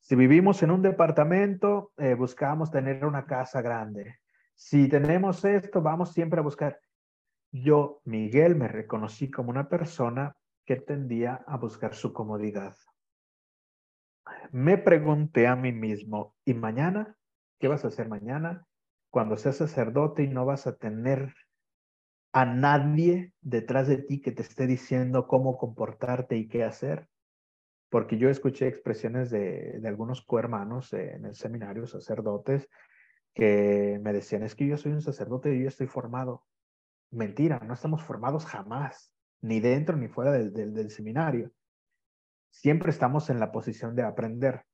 [0.00, 4.18] Si vivimos en un departamento, eh, buscamos tener una casa grande.
[4.54, 6.78] Si tenemos esto, vamos siempre a buscar.
[7.50, 10.36] Yo, Miguel, me reconocí como una persona
[10.68, 12.76] que tendía a buscar su comodidad.
[14.52, 17.16] Me pregunté a mí mismo, ¿y mañana?
[17.58, 18.66] ¿Qué vas a hacer mañana?
[19.08, 21.32] Cuando seas sacerdote y no vas a tener
[22.34, 27.08] a nadie detrás de ti que te esté diciendo cómo comportarte y qué hacer.
[27.88, 32.68] Porque yo escuché expresiones de, de algunos cohermanos en el seminario, sacerdotes,
[33.32, 36.44] que me decían, es que yo soy un sacerdote y yo estoy formado.
[37.10, 41.52] Mentira, no estamos formados jamás, ni dentro ni fuera del, seminario.
[42.50, 44.64] Siempre estamos en la posición de aprender.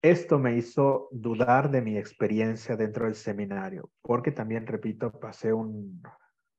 [0.00, 6.02] Esto me hizo dudar de mi experiencia dentro del seminario, porque también, repito, pasé un,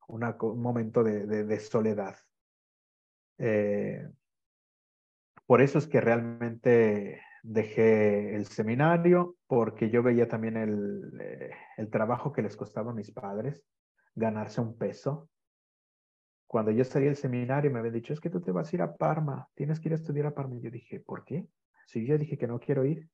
[0.08, 2.18] momento de, soledad.
[3.38, 4.10] Eh,
[5.46, 11.90] por eso es que realmente dejé el seminario, porque yo veía también el, eh, el
[11.90, 13.64] trabajo que les costaba a mis padres
[14.16, 15.30] ganarse un peso.
[16.50, 18.82] Cuando yo salí del seminario me habían dicho, es que tú te vas a ir
[18.82, 20.56] a Parma, tienes que ir a estudiar a Parma.
[20.56, 21.48] Y yo dije, ¿por qué?
[21.86, 23.08] Si yo dije que no quiero ir.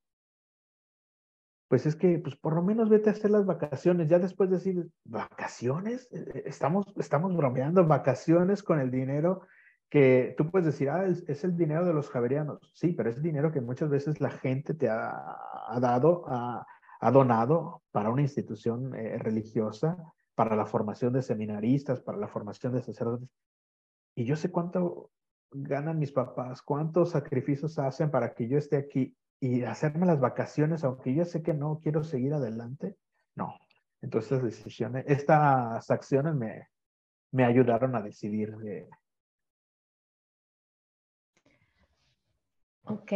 [1.68, 4.08] Pues es que, pues por lo menos vete a hacer las vacaciones.
[4.08, 6.08] Ya después de decir, ¿vacaciones?
[6.14, 9.42] Eh, eh, estamos, estamos bromeando, vacaciones con el dinero
[9.90, 12.72] que tú puedes decir, ah, es, el dinero de los javerianos.
[12.74, 16.66] Sí, pero es dinero que muchas veces la gente te ha, dado, ha,
[17.12, 19.98] donado para una institución religiosa
[20.36, 23.30] para la formación de seminaristas, para la formación de sacerdotes.
[24.16, 25.12] Y yo sé cuánto
[25.52, 30.84] ganan mis papás, cuántos sacrificios hacen para que yo esté aquí y hacerme las vacaciones,
[30.84, 32.96] aunque yo sé que no quiero seguir adelante.
[33.36, 33.56] No.
[34.02, 36.70] Entonces, decisiones, estas acciones me,
[37.32, 38.56] me ayudaron a decidir.
[38.58, 38.90] De...
[42.86, 43.12] Ok.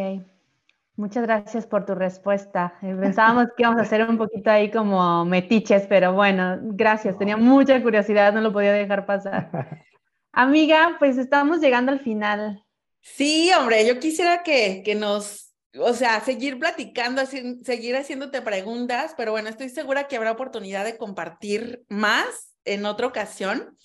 [0.99, 2.77] Muchas gracias por tu respuesta.
[2.81, 7.17] Eh, pensábamos que íbamos a hacer un poquito ahí como metiches, pero bueno, gracias.
[7.17, 9.49] Tenía mucha curiosidad, no lo podía dejar pasar.
[10.33, 12.65] Amiga, pues estamos llegando al final.
[12.99, 19.31] Sí, hombre, yo quisiera que, que nos, o sea, seguir platicando, seguir haciéndote preguntas, pero
[19.31, 23.77] bueno, estoy segura que habrá oportunidad de compartir más en otra ocasión.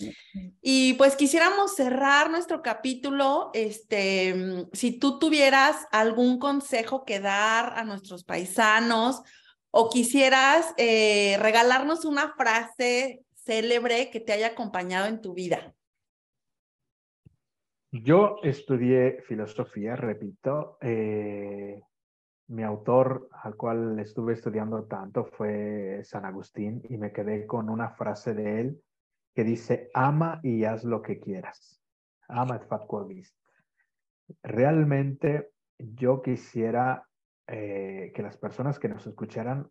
[0.60, 7.84] Y pues quisiéramos cerrar nuestro capítulo, este, si tú tuvieras algún consejo que dar a
[7.84, 9.22] nuestros paisanos
[9.70, 15.74] o quisieras eh, regalarnos una frase célebre que te haya acompañado en tu vida.
[17.90, 20.78] Yo estudié filosofía, repito.
[20.80, 21.80] Eh,
[22.49, 27.90] mi autor al cual estuve estudiando tanto fue San Agustín y me quedé con una
[27.90, 28.82] frase de él
[29.34, 31.80] que dice, ama y haz lo que quieras.
[32.28, 32.86] Ama et fat
[34.42, 37.07] Realmente yo quisiera
[37.47, 39.70] eh, que las personas que nos escucharan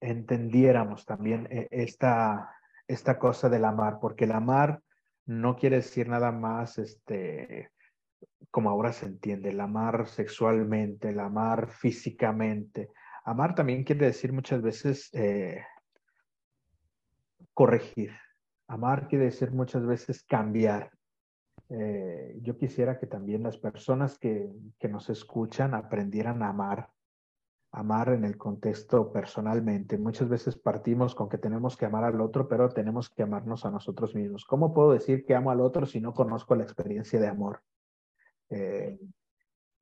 [0.00, 2.54] entendiéramos también eh, esta,
[2.86, 4.82] esta cosa del amar, porque el amar
[5.26, 7.70] no quiere decir nada más este,
[8.54, 12.92] como ahora se entiende, el amar sexualmente, el amar físicamente.
[13.24, 15.60] Amar también quiere decir muchas veces eh,
[17.52, 18.12] corregir.
[18.68, 20.92] Amar quiere decir muchas veces cambiar.
[21.68, 24.48] Eh, yo quisiera que también las personas que,
[24.78, 26.90] que nos escuchan aprendieran a amar,
[27.72, 29.98] amar en el contexto personalmente.
[29.98, 33.72] Muchas veces partimos con que tenemos que amar al otro, pero tenemos que amarnos a
[33.72, 34.44] nosotros mismos.
[34.44, 37.60] ¿Cómo puedo decir que amo al otro si no conozco la experiencia de amor?
[38.54, 38.98] Eh,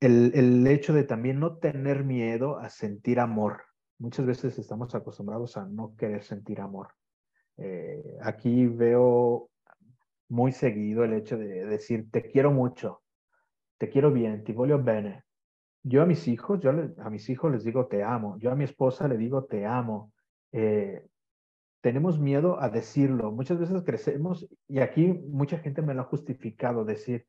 [0.01, 3.65] el, el, hecho de también no tener miedo a sentir amor.
[3.99, 6.89] Muchas veces estamos acostumbrados a no querer sentir amor.
[7.59, 9.51] Eh, aquí veo
[10.29, 13.03] muy seguido el hecho de decir, te quiero mucho,
[13.77, 15.25] te quiero bien, te voglio bene.
[15.83, 18.39] Yo a mis hijos, yo a mis hijos les digo, te amo.
[18.39, 20.13] Yo a mi esposa le digo, te amo.
[20.53, 21.05] Eh,
[21.83, 23.33] tenemos miedo a decirlo.
[23.33, 27.27] Muchas veces crecemos, y aquí mucha gente me lo ha justificado, decir,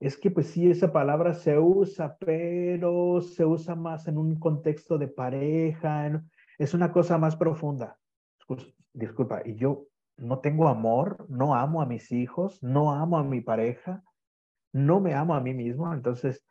[0.00, 4.98] es que pues sí, esa palabra se usa, pero se usa más en un contexto
[4.98, 6.22] de pareja,
[6.58, 7.98] es una cosa más profunda.
[8.92, 9.86] Disculpa, y yo
[10.16, 14.02] no tengo amor, no amo a mis hijos, no amo a mi pareja,
[14.72, 16.44] no me amo a mí mismo, entonces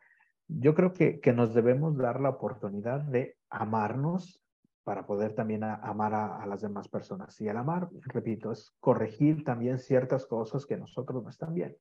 [0.48, 4.42] yo creo que, que nos debemos dar la oportunidad de amarnos
[4.82, 7.40] para poder también amar a, a, las demás personas.
[7.40, 11.74] Y el amar, repito, es corregir también ciertas cosas que nosotros no están bien.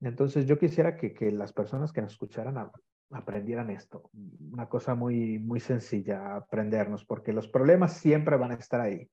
[0.00, 2.70] Entonces yo quisiera que, las personas que nos escucharan
[3.10, 4.10] aprendieran esto,
[4.50, 9.10] una cosa muy, muy sencilla, aprendernos, porque los problemas siempre van a estar ahí,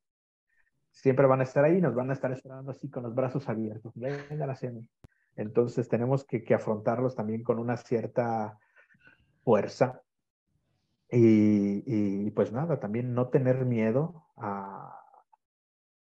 [0.91, 3.93] siempre van a estar ahí, nos van a estar esperando así con los brazos abiertos,
[3.95, 4.87] vengan hacia mí.
[5.35, 8.57] Entonces tenemos que, afrontarlos también con una cierta
[9.43, 10.01] fuerza
[11.09, 14.99] y, y, pues nada, también no tener miedo a,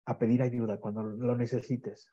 [0.06, 2.08] a pedir ayuda cuando lo necesites.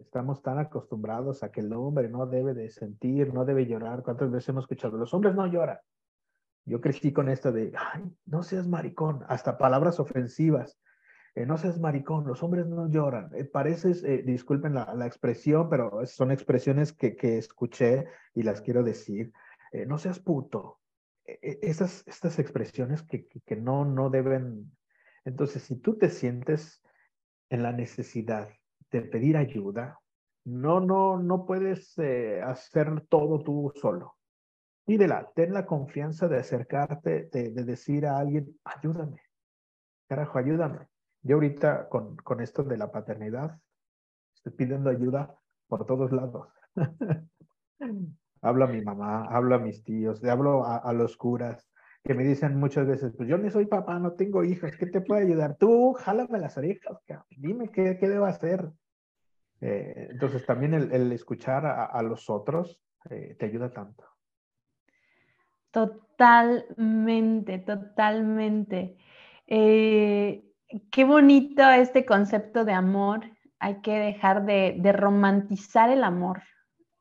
[0.00, 4.02] Estamos tan acostumbrados a que el hombre no debe de sentir, no debe llorar.
[4.02, 4.96] ¿Cuántas veces hemos escuchado?
[4.96, 5.78] Los hombres no lloran.
[6.64, 10.78] Yo crecí con esto de, ay, no seas maricón, hasta palabras ofensivas.
[11.34, 13.30] Eh, no seas maricón, los hombres no lloran.
[13.34, 18.60] Eh, pareces, eh, disculpen la, la, expresión, pero son expresiones que, que escuché y las
[18.60, 19.32] quiero decir.
[19.86, 20.80] no seas puto.
[21.24, 24.72] Estas, estas expresiones que, que, que no, no deben.
[25.24, 26.82] Entonces, si tú te sientes
[27.50, 28.48] en la necesidad
[28.90, 29.98] de pedir ayuda,
[30.44, 34.16] no, no, no puedes eh, hacer todo tú solo.
[34.86, 39.20] Pídela, ten la confianza de acercarte, de, decir a alguien, ayúdame,
[40.08, 40.88] carajo, ayúdame.
[41.22, 43.58] Yo ahorita con, con esto de la paternidad,
[44.34, 46.48] estoy pidiendo ayuda por todos lados.
[48.40, 51.68] hablo a mi mamá, hablo a mis tíos, hablo a los curas,
[52.04, 55.00] que me dicen muchas veces, pues yo ni soy papá, no tengo hijos, ¿qué te
[55.00, 55.56] puede ayudar?
[55.56, 56.96] Tú, jálame las orejas,
[57.30, 58.70] dime qué, qué debo hacer.
[59.60, 62.80] Eh, entonces también el, escuchar a, los otros
[63.10, 64.04] eh, te ayuda tanto.
[65.70, 68.96] Totalmente, totalmente.
[69.46, 70.44] Eh,
[70.90, 73.24] qué bonito este concepto de amor.
[73.58, 76.42] Hay que dejar de, de romantizar el amor.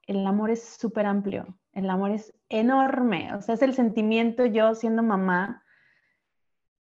[0.08, 1.58] El amor es súper amplio.
[1.78, 5.64] El amor es enorme, o sea, es el sentimiento yo siendo mamá.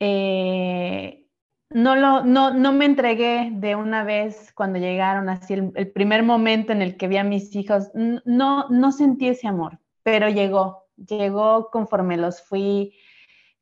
[0.01, 1.27] Eh,
[1.69, 6.73] no, lo, no, no me entregué de una vez cuando llegaron, así el, primer momento
[6.73, 11.69] en el que vi a mis hijos, no, no sentí ese amor, pero llegó, llegó
[11.71, 12.95] conforme los fui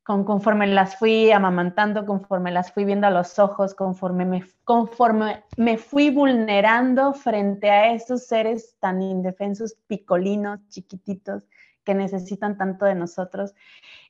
[0.07, 5.77] conforme las fui amamantando, conforme las fui viendo a los ojos, conforme me, conforme me
[5.77, 11.43] fui vulnerando frente a esos seres tan indefensos, picolinos, chiquititos,
[11.83, 13.53] que necesitan tanto de nosotros.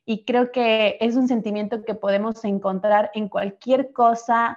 [0.04, 4.56] Y creo que es un sentimiento que podemos encontrar en cualquier cosa,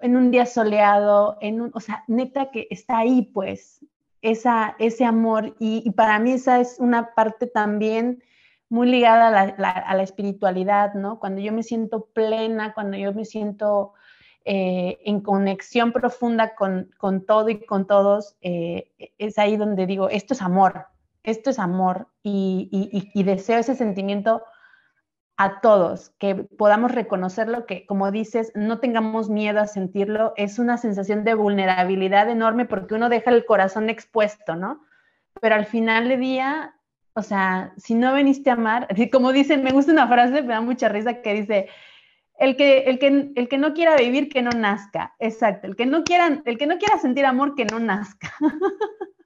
[0.00, 3.84] en un día soleado, en un, o sea, neta que está ahí, pues,
[4.22, 5.56] esa, ese amor.
[5.58, 8.22] Y, y para mí esa es una parte también
[8.68, 11.18] muy ligada a la, espiritualidad, ¿no?
[11.18, 13.94] Cuando yo me siento plena, cuando yo me siento
[14.44, 16.90] eh, en conexión profunda con,
[17.26, 20.86] todo y con todos, eh, es ahí donde digo, esto es amor,
[21.22, 24.42] esto es amor y, deseo ese sentimiento
[25.38, 30.78] a todos, que podamos reconocerlo, que como dices, no tengamos miedo a sentirlo, es una
[30.78, 34.82] sensación de vulnerabilidad enorme porque uno deja el corazón expuesto, ¿no?
[35.40, 36.74] Pero al final del día
[37.18, 40.60] o sea, si no veniste a amar, como dicen, me gusta una frase, me da
[40.60, 41.68] mucha risa que dice,
[42.38, 45.14] el que, el que, el que no quiera vivir, que no nazca.
[45.18, 48.32] Exacto, el que no quiera, el que no quiera sentir amor, que no nazca.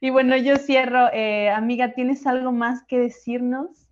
[0.00, 1.08] y bueno, yo cierro.
[1.12, 3.88] Eh, amiga, ¿tienes algo más que decirnos?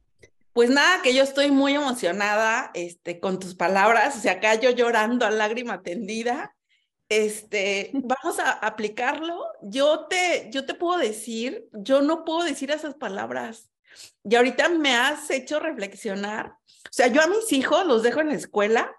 [0.53, 4.71] Pues nada, que yo estoy muy emocionada este, con tus palabras, o sea, acá yo
[4.71, 6.55] llorando a lágrima tendida,
[7.09, 9.47] este, vamos a aplicarlo.
[9.63, 13.71] Yo te, yo te puedo decir, yo no puedo decir esas palabras.
[14.25, 16.49] Y ahorita me has hecho reflexionar.
[16.49, 18.95] O sea, yo a mis hijos los dejo en la escuela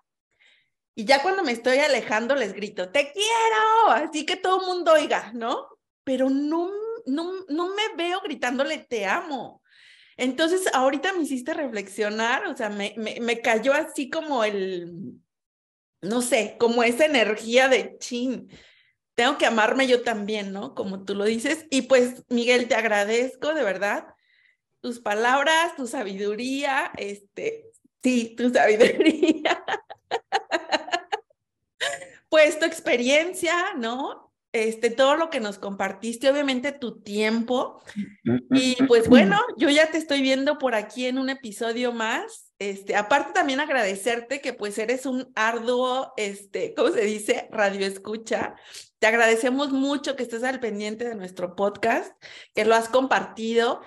[0.95, 4.93] y ya cuando me estoy alejando les grito, te quiero, así que todo el mundo
[4.93, 5.67] oiga, ¿no?
[6.05, 6.71] Pero no,
[7.05, 9.61] no, no me veo gritándole, te amo.
[10.15, 15.19] Entonces, ahorita me hiciste reflexionar, o sea, me, me, me cayó así como el,
[16.05, 18.49] no sé, como esa energía de chin,
[19.15, 20.75] tengo que amarme yo también, ¿no?
[20.75, 21.65] Como tú lo dices.
[21.69, 24.07] Y pues, Miguel, te agradezco de verdad
[24.81, 27.71] tus palabras, tu sabiduría, este,
[28.03, 29.65] sí, tu sabiduría.
[32.29, 34.34] pues tu experiencia, ¿no?
[34.55, 37.81] Este, todo lo que nos compartiste, obviamente tu tiempo.
[38.51, 42.53] Y pues bueno, yo ya te estoy viendo por aquí en un episodio más.
[42.57, 47.49] Este, aparte también agradecerte que pues eres un arduo, este, ¿cómo se dice?
[47.51, 48.55] Radio escucha.
[48.99, 52.13] Te agradecemos mucho que estés al pendiente de nuestro podcast,
[52.53, 53.81] que lo has compartido.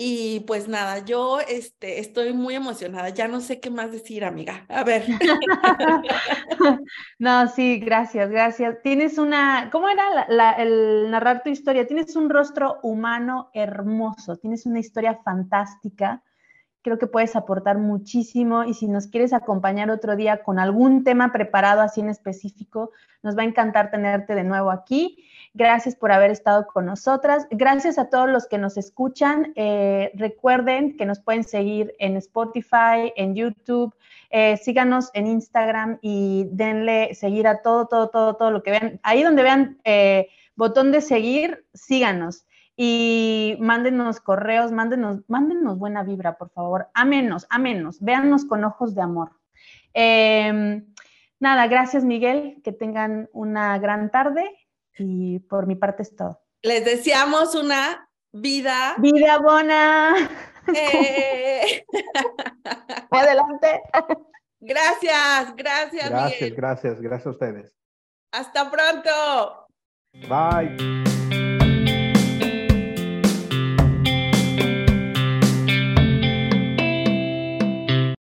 [0.00, 3.08] Y pues nada, yo este, estoy muy emocionada.
[3.08, 4.64] Ya no sé qué más decir, amiga.
[4.68, 5.04] A ver.
[7.18, 8.80] no, sí, gracias, gracias.
[8.82, 11.84] Tienes una, ¿cómo era el narrar tu historia?
[11.84, 16.22] Tienes un rostro humano hermoso, tienes una historia fantástica
[16.88, 21.32] creo que puedes aportar muchísimo y si nos quieres acompañar otro día con algún tema
[21.32, 22.92] preparado así en específico,
[23.22, 25.27] nos va a encantar tenerte de nuevo aquí.
[25.58, 27.48] Gracias por haber estado con nosotras.
[27.50, 29.52] Gracias a todos los que nos escuchan.
[29.56, 33.92] Eh, recuerden que nos pueden seguir en Spotify, en YouTube.
[34.30, 39.00] Eh, síganos en Instagram y denle seguir a todo, todo, todo, todo lo que vean.
[39.02, 46.38] Ahí donde vean eh, botón de seguir, síganos y mándenos correos, mándenos, mándenos buena vibra,
[46.38, 46.88] por favor.
[46.94, 49.32] Amenos, amenos, véannos con ojos de amor.
[49.92, 50.86] Em,
[51.40, 54.48] nada, gracias Miguel, que tengan una gran tarde
[54.98, 56.40] y por mi parte es todo.
[56.62, 58.96] Les deseamos una vida.
[58.98, 60.14] Vida buena.
[60.74, 61.84] Eh.
[63.10, 63.82] Adelante.
[64.60, 66.10] Gracias, gracias.
[66.10, 67.76] Gracias, gracias, gracias a ustedes.
[68.32, 69.66] Hasta pronto.
[70.28, 71.17] Bye.